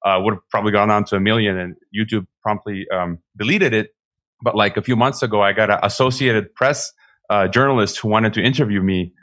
Uh, 0.05 0.19
would 0.21 0.35
have 0.35 0.49
probably 0.51 0.71
gone 0.71 0.91
on 0.91 1.03
to 1.03 1.15
a 1.15 1.19
million, 1.19 1.57
and 1.57 1.75
YouTube 1.97 2.27
promptly 2.43 2.85
um, 2.93 3.17
deleted 3.37 3.73
it. 3.73 3.95
But 4.43 4.55
like 4.55 4.77
a 4.77 4.83
few 4.83 4.95
months 4.95 5.23
ago, 5.23 5.41
I 5.41 5.53
got 5.53 5.71
an 5.71 5.79
Associated 5.81 6.53
Press 6.53 6.93
uh, 7.31 7.47
journalist 7.47 7.97
who 7.97 8.09
wanted 8.09 8.33
to 8.33 8.41
interview 8.41 8.83
me 8.83 9.13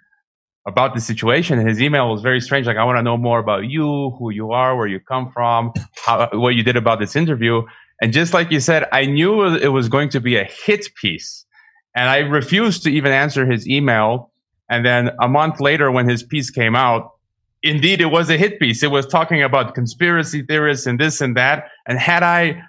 about 0.67 0.95
the 0.95 1.01
situation. 1.01 1.61
And 1.61 1.69
his 1.69 1.81
email 1.81 2.11
was 2.11 2.23
very 2.23 2.41
strange. 2.41 2.67
Like, 2.67 2.79
I 2.79 2.85
want 2.85 2.99
to 2.99 3.03
know 3.03 3.17
more 3.17 3.39
about 3.39 3.67
you, 3.67 4.11
who 4.19 4.31
you 4.31 4.51
are, 4.51 4.77
where 4.77 4.89
you 4.89 4.99
come 4.99 5.31
from, 5.31 5.73
how, 6.05 6.31
what 6.33 6.57
you 6.57 6.65
did 6.65 6.77
about 6.77 6.99
this 6.99 7.15
interview. 7.15 7.63
And 8.03 8.13
just 8.13 8.35
like 8.35 8.51
you 8.51 8.59
said, 8.59 8.89
I 8.93 9.07
knew 9.07 9.45
it 9.45 9.69
was 9.69 9.89
going 9.89 10.09
to 10.11 10.21
be 10.21 10.37
a 10.37 10.45
hit 10.45 10.93
piece. 10.97 11.47
And 11.95 12.11
I 12.11 12.19
refused 12.19 12.83
to 12.83 12.91
even 12.91 13.13
answer 13.13 13.47
his 13.47 13.67
email. 13.69 14.33
And 14.69 14.85
then 14.85 15.11
a 15.21 15.29
month 15.29 15.61
later, 15.61 15.91
when 15.93 16.09
his 16.09 16.25
piece 16.25 16.51
came 16.51 16.75
out, 16.75 17.13
indeed 17.63 18.01
it 18.01 18.11
was 18.11 18.29
a 18.29 18.37
hit 18.37 18.59
piece. 18.59 18.83
It 18.83 18.91
was 18.91 19.07
talking 19.07 19.41
about 19.41 19.77
conspiracy 19.77 20.43
theorists 20.43 20.85
and 20.85 20.99
this 20.99 21.21
and 21.21 21.37
that. 21.37 21.69
And 21.87 21.97
had 21.97 22.25
I 22.25 22.61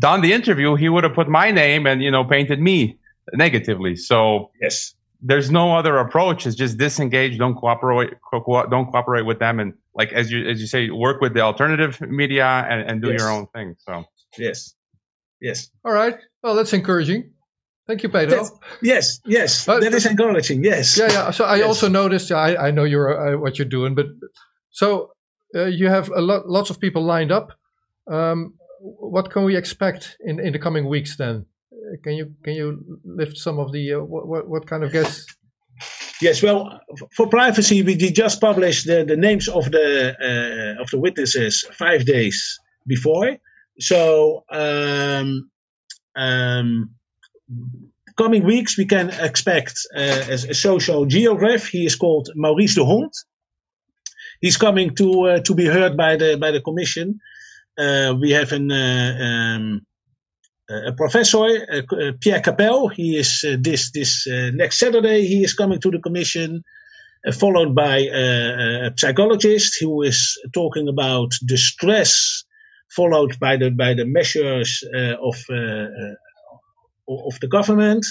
done 0.00 0.20
the 0.20 0.32
interview, 0.32 0.74
he 0.74 0.88
would 0.88 1.04
have 1.04 1.14
put 1.14 1.28
my 1.28 1.52
name 1.52 1.86
and, 1.86 2.02
you 2.02 2.10
know, 2.10 2.24
painted 2.24 2.60
me 2.60 2.98
negatively. 3.34 3.94
So 3.94 4.50
yes, 4.60 4.96
there's 5.22 5.50
no 5.50 5.76
other 5.76 5.96
approach. 5.98 6.46
It's 6.46 6.56
just 6.56 6.76
disengage. 6.76 7.38
Don't 7.38 7.54
cooperate. 7.54 8.14
Co- 8.30 8.66
don't 8.68 8.86
cooperate 8.90 9.22
with 9.22 9.38
them, 9.38 9.60
and 9.60 9.74
like 9.94 10.12
as 10.12 10.30
you 10.30 10.48
as 10.48 10.60
you 10.60 10.66
say, 10.66 10.90
work 10.90 11.20
with 11.20 11.34
the 11.34 11.40
alternative 11.40 12.00
media 12.00 12.66
and, 12.68 12.88
and 12.88 13.02
do 13.02 13.10
yes. 13.10 13.20
your 13.20 13.30
own 13.30 13.46
thing. 13.54 13.74
So 13.78 14.04
yes, 14.38 14.74
yes. 15.40 15.70
All 15.84 15.92
right. 15.92 16.16
Well, 16.42 16.54
that's 16.54 16.72
encouraging. 16.72 17.32
Thank 17.86 18.02
you, 18.02 18.08
Pedro. 18.08 18.38
That's, 18.38 18.52
yes, 18.82 19.20
yes, 19.24 19.68
uh, 19.68 19.78
that 19.78 19.94
is 19.94 20.06
encouraging. 20.06 20.64
Yes. 20.64 20.98
Yeah, 20.98 21.12
yeah. 21.12 21.30
So 21.30 21.44
I 21.44 21.56
yes. 21.56 21.66
also 21.66 21.88
noticed. 21.88 22.32
I 22.32 22.56
I 22.56 22.70
know 22.70 22.84
you're 22.84 23.34
uh, 23.34 23.38
what 23.38 23.58
you're 23.58 23.68
doing, 23.68 23.94
but 23.94 24.06
so 24.70 25.12
uh, 25.54 25.66
you 25.66 25.88
have 25.88 26.10
a 26.10 26.20
lot 26.20 26.48
lots 26.48 26.70
of 26.70 26.80
people 26.80 27.02
lined 27.02 27.30
up. 27.30 27.52
Um, 28.10 28.54
what 28.80 29.30
can 29.30 29.44
we 29.44 29.56
expect 29.56 30.16
in 30.20 30.40
in 30.40 30.52
the 30.52 30.58
coming 30.58 30.88
weeks 30.88 31.16
then? 31.16 31.46
can 32.02 32.14
you 32.14 32.34
can 32.44 32.54
you 32.54 33.00
lift 33.04 33.36
some 33.36 33.58
of 33.58 33.72
the 33.72 33.94
uh, 33.94 34.00
what, 34.00 34.26
what, 34.26 34.48
what 34.48 34.66
kind 34.66 34.82
of 34.82 34.92
guests? 34.92 35.26
Yes, 36.22 36.42
well, 36.42 36.80
for 37.14 37.28
privacy, 37.28 37.82
we 37.82 37.94
just 37.94 38.40
published 38.40 38.86
the, 38.86 39.04
the 39.04 39.16
names 39.16 39.48
of 39.48 39.70
the 39.70 40.16
uh, 40.18 40.82
of 40.82 40.88
the 40.90 40.98
witnesses 40.98 41.64
five 41.72 42.06
days 42.06 42.58
before. 42.86 43.36
So, 43.78 44.44
um, 44.50 45.50
um, 46.16 46.90
coming 48.16 48.44
weeks, 48.44 48.76
we 48.78 48.86
can 48.86 49.10
expect 49.10 49.74
uh, 49.94 50.24
a, 50.28 50.34
a, 50.34 50.54
social 50.54 51.04
geograph. 51.04 51.66
He 51.66 51.84
is 51.84 51.94
called 51.94 52.30
Maurice 52.34 52.74
de 52.74 52.84
Hond. 52.84 53.12
He's 54.40 54.56
coming 54.56 54.94
to 54.96 55.22
uh, 55.22 55.40
to 55.40 55.54
be 55.54 55.66
heard 55.66 55.96
by 55.96 56.16
the 56.16 56.36
by 56.36 56.50
the 56.50 56.60
commission. 56.60 57.20
Uh, 57.78 58.14
we 58.18 58.30
have 58.30 58.52
an 58.52 58.70
uh, 58.70 59.16
um, 59.20 59.86
a 60.68 60.92
professor, 60.92 61.44
uh, 61.44 62.12
Pierre 62.20 62.40
Capel. 62.40 62.88
He 62.88 63.16
is 63.16 63.44
uh, 63.46 63.56
this 63.60 63.90
this 63.92 64.26
next 64.54 64.78
Saturday. 64.78 65.26
He 65.26 65.44
is 65.44 65.54
coming 65.54 65.80
to 65.80 65.90
the 65.90 66.00
commission, 66.00 66.62
followed 67.38 67.74
by 67.74 67.98
a 67.98 68.90
psychologist 68.96 69.76
who 69.80 70.02
is 70.02 70.38
talking 70.52 70.88
about 70.88 71.30
the 71.42 71.56
stress, 71.56 72.44
followed 72.90 73.38
by 73.38 73.56
the 73.56 73.70
by 73.70 73.94
the 73.94 74.04
measures 74.04 74.82
of 75.20 75.36
of 77.08 77.40
the 77.40 77.48
government. 77.48 78.06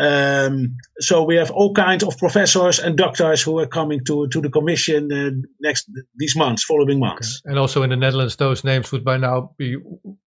Um, 0.00 0.76
so 1.00 1.24
we 1.24 1.34
have 1.34 1.50
all 1.50 1.74
kinds 1.74 2.04
of 2.04 2.16
professors 2.18 2.78
and 2.78 2.96
doctors 2.96 3.42
who 3.42 3.58
are 3.58 3.66
coming 3.66 4.04
to 4.04 4.28
to 4.28 4.40
the 4.40 4.48
commission 4.48 5.12
uh, 5.12 5.30
next 5.60 5.90
these 6.16 6.36
months, 6.36 6.62
following 6.62 7.00
months. 7.00 7.42
Okay. 7.44 7.50
And 7.50 7.58
also 7.58 7.82
in 7.82 7.90
the 7.90 7.96
Netherlands, 7.96 8.36
those 8.36 8.62
names 8.62 8.92
would 8.92 9.04
by 9.04 9.16
now 9.16 9.54
be 9.58 9.76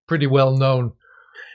pretty 0.07 0.27
well 0.27 0.57
known 0.57 0.91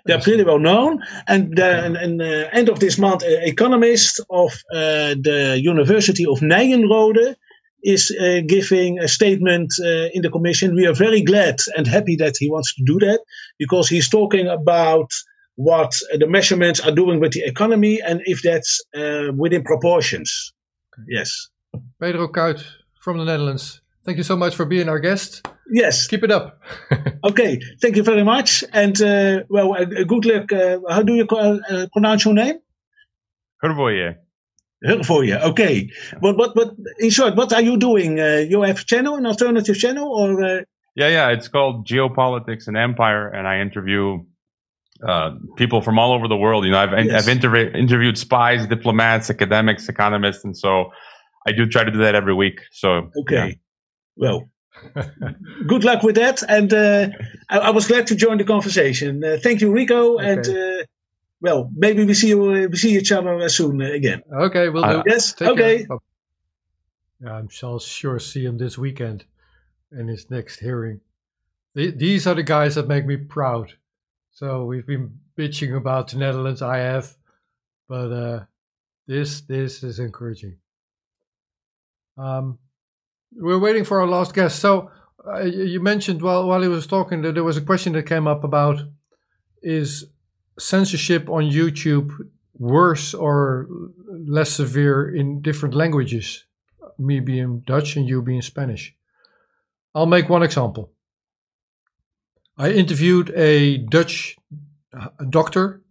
they're 0.06 0.20
pretty 0.20 0.44
well 0.44 0.58
known. 0.58 1.02
And 1.26 1.56
then, 1.56 1.96
in 1.96 2.18
the 2.18 2.48
end 2.54 2.68
of 2.68 2.78
this 2.78 2.98
month, 2.98 3.22
an 3.24 3.42
economist 3.42 4.20
of 4.30 4.52
uh, 4.72 5.14
the 5.20 5.60
University 5.60 6.24
of 6.24 6.40
Nijenrode 6.40 7.34
is 7.86 8.14
uh, 8.20 8.40
giving 8.46 8.98
a 8.98 9.06
statement 9.06 9.72
uh, 9.80 10.08
in 10.12 10.22
the 10.22 10.28
commission. 10.28 10.74
We 10.74 10.86
are 10.86 10.92
very 10.94 11.22
glad 11.22 11.56
and 11.76 11.86
happy 11.86 12.16
that 12.16 12.34
he 12.38 12.50
wants 12.50 12.74
to 12.74 12.82
do 12.84 12.98
that 12.98 13.20
because 13.58 13.88
he's 13.88 14.08
talking 14.08 14.48
about 14.48 15.08
what 15.54 15.94
the 16.18 16.26
measurements 16.26 16.80
are 16.80 16.90
doing 16.90 17.20
with 17.20 17.32
the 17.32 17.44
economy 17.44 18.00
and 18.04 18.20
if 18.24 18.42
that's 18.42 18.82
uh, 18.96 19.32
within 19.36 19.62
proportions. 19.62 20.52
Okay. 20.92 21.06
Yes. 21.08 21.48
Pedro 22.00 22.28
Kuit 22.28 22.62
from 23.00 23.18
the 23.18 23.24
Netherlands. 23.24 23.80
Thank 24.04 24.18
you 24.18 24.24
so 24.24 24.36
much 24.36 24.56
for 24.56 24.64
being 24.64 24.88
our 24.88 24.98
guest. 24.98 25.46
Yes. 25.70 26.08
Keep 26.08 26.24
it 26.24 26.32
up. 26.32 26.60
okay. 27.24 27.60
Thank 27.80 27.96
you 27.96 28.02
very 28.02 28.24
much. 28.24 28.64
And, 28.72 29.00
uh, 29.00 29.44
well, 29.48 29.74
uh, 29.74 29.84
good 29.84 30.24
luck. 30.24 30.52
Uh, 30.52 30.80
how 30.90 31.02
do 31.02 31.14
you 31.14 31.26
call, 31.26 31.60
uh, 31.70 31.86
pronounce 31.92 32.24
your 32.24 32.34
name? 32.34 32.58
Hrvoje. 34.84 35.28
you. 35.28 35.36
Okay. 35.36 35.90
But, 36.20 36.36
but, 36.36 36.54
but 36.54 36.74
in 36.98 37.10
short, 37.10 37.36
what 37.36 37.52
are 37.52 37.62
you 37.62 37.76
doing? 37.76 38.20
Uh, 38.20 38.44
you 38.48 38.62
have 38.62 38.80
a 38.80 38.84
channel, 38.84 39.14
an 39.16 39.26
alternative 39.26 39.76
channel 39.76 40.12
or? 40.12 40.42
Uh? 40.42 40.60
Yeah, 40.94 41.08
yeah. 41.08 41.28
It's 41.30 41.48
called 41.48 41.86
Geopolitics 41.86 42.68
and 42.68 42.76
Empire. 42.76 43.28
And 43.28 43.46
I 43.46 43.60
interview 43.60 44.24
uh, 45.06 45.32
people 45.56 45.80
from 45.82 45.98
all 45.98 46.12
over 46.12 46.28
the 46.28 46.36
world. 46.36 46.64
You 46.64 46.70
know, 46.72 46.78
I've, 46.78 47.06
yes. 47.06 47.28
I've 47.28 47.36
interv- 47.36 47.74
interviewed 47.74 48.18
spies, 48.18 48.66
diplomats, 48.66 49.30
academics, 49.30 49.88
economists, 49.88 50.44
and 50.44 50.56
so 50.56 50.90
I 51.46 51.52
do 51.52 51.66
try 51.66 51.84
to 51.84 51.90
do 51.90 51.98
that 51.98 52.14
every 52.14 52.34
week. 52.34 52.60
So 52.72 53.10
okay, 53.20 53.48
yeah. 53.48 53.52
well, 54.16 54.50
good 55.66 55.84
luck 55.84 56.02
with 56.02 56.16
that. 56.16 56.42
And 56.48 56.72
uh, 56.72 57.08
I, 57.48 57.58
I, 57.58 57.70
was 57.70 57.86
glad 57.86 58.06
to 58.08 58.16
join 58.16 58.38
the 58.38 58.44
conversation. 58.44 59.22
Uh, 59.22 59.36
thank 59.42 59.60
you, 59.60 59.70
Rico. 59.70 60.14
Okay. 60.14 60.30
And 60.30 60.48
uh, 60.48 60.84
well, 61.40 61.70
maybe 61.74 62.04
we 62.04 62.14
see 62.14 62.28
you, 62.28 62.42
uh, 62.42 62.66
we 62.68 62.76
see 62.76 62.96
each 62.96 63.12
other 63.12 63.48
soon 63.48 63.82
uh, 63.82 63.86
again. 63.86 64.22
Okay, 64.32 64.68
we'll 64.68 64.82
do. 64.82 65.02
yes. 65.06 65.32
Take 65.34 65.48
okay. 65.48 65.86
Yeah, 67.20 67.36
I 67.36 67.42
shall 67.50 67.78
sure 67.78 68.18
see 68.18 68.44
him 68.44 68.58
this 68.58 68.76
weekend 68.76 69.24
in 69.90 70.08
his 70.08 70.30
next 70.30 70.60
hearing. 70.60 71.00
these 71.74 72.26
are 72.26 72.34
the 72.34 72.42
guys 72.42 72.74
that 72.74 72.88
make 72.88 73.06
me 73.06 73.16
proud. 73.16 73.74
So 74.32 74.64
we've 74.64 74.86
been 74.86 75.18
bitching 75.36 75.76
about 75.76 76.08
the 76.08 76.18
Netherlands. 76.18 76.60
I 76.62 76.78
have, 76.78 77.16
but 77.88 78.12
uh, 78.12 78.44
this 79.06 79.40
this 79.42 79.82
is 79.82 79.98
encouraging. 79.98 80.56
Um, 82.18 82.58
we're 83.32 83.58
waiting 83.58 83.84
for 83.84 84.00
our 84.00 84.06
last 84.06 84.34
guest. 84.34 84.58
So 84.58 84.90
uh, 85.26 85.42
you 85.42 85.80
mentioned 85.80 86.22
while 86.22 86.46
while 86.46 86.62
he 86.62 86.68
was 86.68 86.86
talking 86.86 87.22
that 87.22 87.32
there 87.32 87.44
was 87.44 87.56
a 87.56 87.62
question 87.62 87.92
that 87.94 88.04
came 88.04 88.26
up 88.26 88.44
about 88.44 88.82
is 89.62 90.06
censorship 90.58 91.28
on 91.28 91.50
YouTube 91.50 92.10
worse 92.58 93.14
or 93.14 93.68
less 94.08 94.50
severe 94.50 95.14
in 95.14 95.42
different 95.42 95.74
languages? 95.74 96.44
Me 96.98 97.20
being 97.20 97.60
Dutch 97.66 97.96
and 97.96 98.08
you 98.08 98.22
being 98.22 98.42
Spanish. 98.42 98.94
I'll 99.94 100.06
make 100.06 100.28
one 100.28 100.42
example. 100.42 100.92
I 102.58 102.70
interviewed 102.70 103.30
a 103.30 103.78
Dutch 103.78 104.36
uh, 104.98 105.08
doctor, 105.28 105.82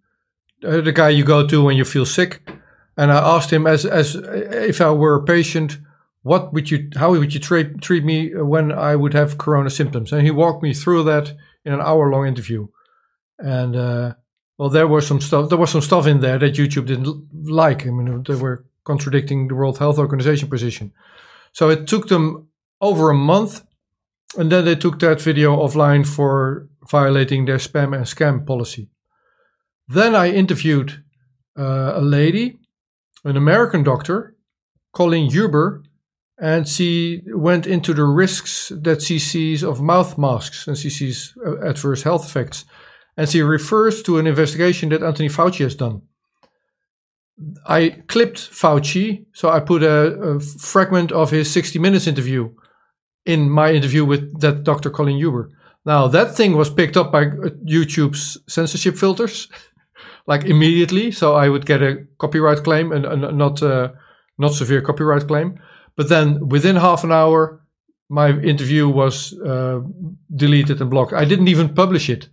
uh, 0.63 0.81
the 0.81 0.91
guy 0.91 1.09
you 1.09 1.23
go 1.23 1.45
to 1.45 1.63
when 1.63 1.77
you 1.77 1.85
feel 1.85 2.05
sick, 2.05 2.49
and 2.97 3.11
I 3.11 3.17
asked 3.35 3.51
him 3.53 3.67
as 3.67 3.85
as 3.85 4.15
if 4.15 4.81
I 4.81 4.91
were 4.91 5.15
a 5.15 5.23
patient 5.23 5.77
what 6.25 6.53
would 6.53 6.71
you 6.71 6.89
how 6.95 7.11
would 7.11 7.35
you 7.35 7.39
treat 7.39 7.81
treat 7.81 8.03
me 8.03 8.33
when 8.33 8.71
I 8.71 8.95
would 8.95 9.13
have 9.13 9.37
corona 9.37 9.69
symptoms? 9.69 10.11
And 10.11 10.23
he 10.23 10.31
walked 10.31 10.63
me 10.63 10.73
through 10.73 11.03
that 11.03 11.31
in 11.63 11.71
an 11.71 11.81
hour 11.81 12.09
long 12.09 12.25
interview. 12.25 12.67
And 13.37 13.75
uh, 13.75 14.15
well, 14.57 14.69
there 14.69 14.87
was 14.87 15.05
some 15.05 15.21
stuff. 15.21 15.49
There 15.49 15.57
was 15.57 15.71
some 15.71 15.81
stuff 15.81 16.07
in 16.07 16.21
there 16.21 16.39
that 16.39 16.55
YouTube 16.55 16.85
didn't 16.85 17.27
like. 17.49 17.85
I 17.85 17.89
mean, 17.89 18.23
they 18.23 18.35
were 18.35 18.65
contradicting 18.83 19.47
the 19.47 19.55
World 19.55 19.77
Health 19.77 19.97
Organization 19.97 20.49
position. 20.49 20.93
So 21.51 21.69
it 21.69 21.87
took 21.87 22.07
them 22.07 22.47
over 22.79 23.09
a 23.09 23.15
month, 23.15 23.63
and 24.37 24.51
then 24.51 24.65
they 24.65 24.75
took 24.75 24.99
that 24.99 25.21
video 25.21 25.55
offline 25.57 26.05
for 26.05 26.69
violating 26.89 27.45
their 27.45 27.57
spam 27.57 27.95
and 27.95 28.05
scam 28.05 28.45
policy. 28.45 28.89
Then 29.87 30.15
I 30.15 30.31
interviewed 30.31 31.03
uh, 31.57 31.93
a 31.95 32.01
lady, 32.01 32.57
an 33.23 33.37
American 33.37 33.83
doctor, 33.83 34.35
Colleen 34.93 35.29
Huber, 35.29 35.83
and 36.37 36.67
she 36.67 37.21
went 37.27 37.65
into 37.65 37.93
the 37.93 38.03
risks 38.03 38.71
that 38.75 39.01
she 39.01 39.19
sees 39.19 39.63
of 39.63 39.81
mouth 39.81 40.17
masks 40.17 40.67
and 40.67 40.77
she 40.77 40.89
sees 40.89 41.33
uh, 41.45 41.59
adverse 41.61 42.03
health 42.03 42.25
effects. 42.25 42.65
And 43.17 43.29
she 43.29 43.41
refers 43.41 44.03
to 44.03 44.17
an 44.17 44.27
investigation 44.27 44.89
that 44.89 45.03
Anthony 45.03 45.29
Fauci 45.29 45.63
has 45.63 45.75
done. 45.75 46.01
I 47.65 48.01
clipped 48.07 48.37
Fauci, 48.37 49.25
so 49.33 49.49
I 49.49 49.59
put 49.59 49.83
a, 49.83 50.19
a 50.19 50.39
fragment 50.39 51.11
of 51.11 51.31
his 51.31 51.51
60 51.51 51.79
Minutes 51.79 52.07
interview 52.07 52.53
in 53.25 53.49
my 53.49 53.71
interview 53.73 54.05
with 54.05 54.39
that 54.41 54.63
Dr. 54.63 54.89
Colleen 54.89 55.17
Huber. 55.17 55.51
Now, 55.85 56.07
that 56.07 56.35
thing 56.35 56.55
was 56.55 56.69
picked 56.69 56.97
up 56.97 57.11
by 57.11 57.25
uh, 57.25 57.49
YouTube's 57.65 58.37
censorship 58.47 58.95
filters, 58.95 59.49
like 60.27 60.45
immediately. 60.45 61.11
So 61.11 61.35
I 61.35 61.49
would 61.49 61.65
get 61.65 61.81
a 61.81 62.05
copyright 62.17 62.63
claim 62.63 62.91
and, 62.91 63.05
and 63.05 63.37
not, 63.37 63.61
uh, 63.61 63.89
not 64.37 64.53
severe 64.53 64.81
copyright 64.81 65.27
claim. 65.27 65.59
But 65.95 66.09
then 66.09 66.49
within 66.49 66.75
half 66.75 67.03
an 67.03 67.11
hour, 67.11 67.61
my 68.09 68.29
interview 68.29 68.87
was 68.87 69.33
uh, 69.39 69.81
deleted 70.35 70.81
and 70.81 70.89
blocked. 70.89 71.13
I 71.13 71.25
didn't 71.25 71.47
even 71.47 71.73
publish 71.73 72.09
it. 72.09 72.29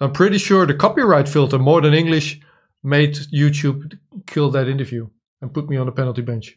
So 0.00 0.06
I'm 0.06 0.12
pretty 0.12 0.38
sure 0.38 0.64
the 0.64 0.72
copyright 0.72 1.28
filter, 1.28 1.58
more 1.58 1.82
than 1.82 1.92
English, 1.92 2.40
made 2.82 3.16
YouTube 3.16 3.98
kill 4.26 4.50
that 4.52 4.66
interview 4.66 5.08
and 5.42 5.52
put 5.52 5.68
me 5.68 5.76
on 5.76 5.84
the 5.84 5.92
penalty 5.92 6.22
bench. 6.22 6.56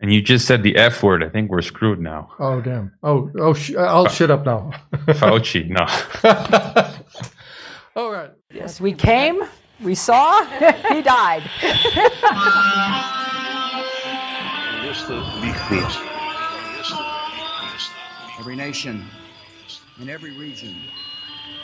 And 0.00 0.12
you 0.12 0.20
just 0.20 0.44
said 0.44 0.64
the 0.64 0.74
F 0.74 1.04
word. 1.04 1.22
I 1.22 1.28
think 1.28 1.52
we're 1.52 1.62
screwed 1.62 2.00
now. 2.00 2.32
Oh 2.40 2.60
damn! 2.60 2.90
Oh 3.04 3.30
oh! 3.38 3.54
Sh- 3.54 3.76
uh, 3.76 3.82
I'll 3.82 4.08
shut 4.08 4.32
up 4.32 4.44
now. 4.44 4.72
Fauci, 5.06 5.68
no. 5.68 5.86
All 7.94 8.10
right. 8.10 8.32
Yes, 8.52 8.80
we 8.80 8.92
came, 8.92 9.40
we 9.80 9.94
saw, 9.94 10.44
he 10.88 11.02
died. 11.02 11.48
Every 18.40 18.56
nation 18.56 19.04
in 20.00 20.08
every 20.08 20.32
region 20.32 20.74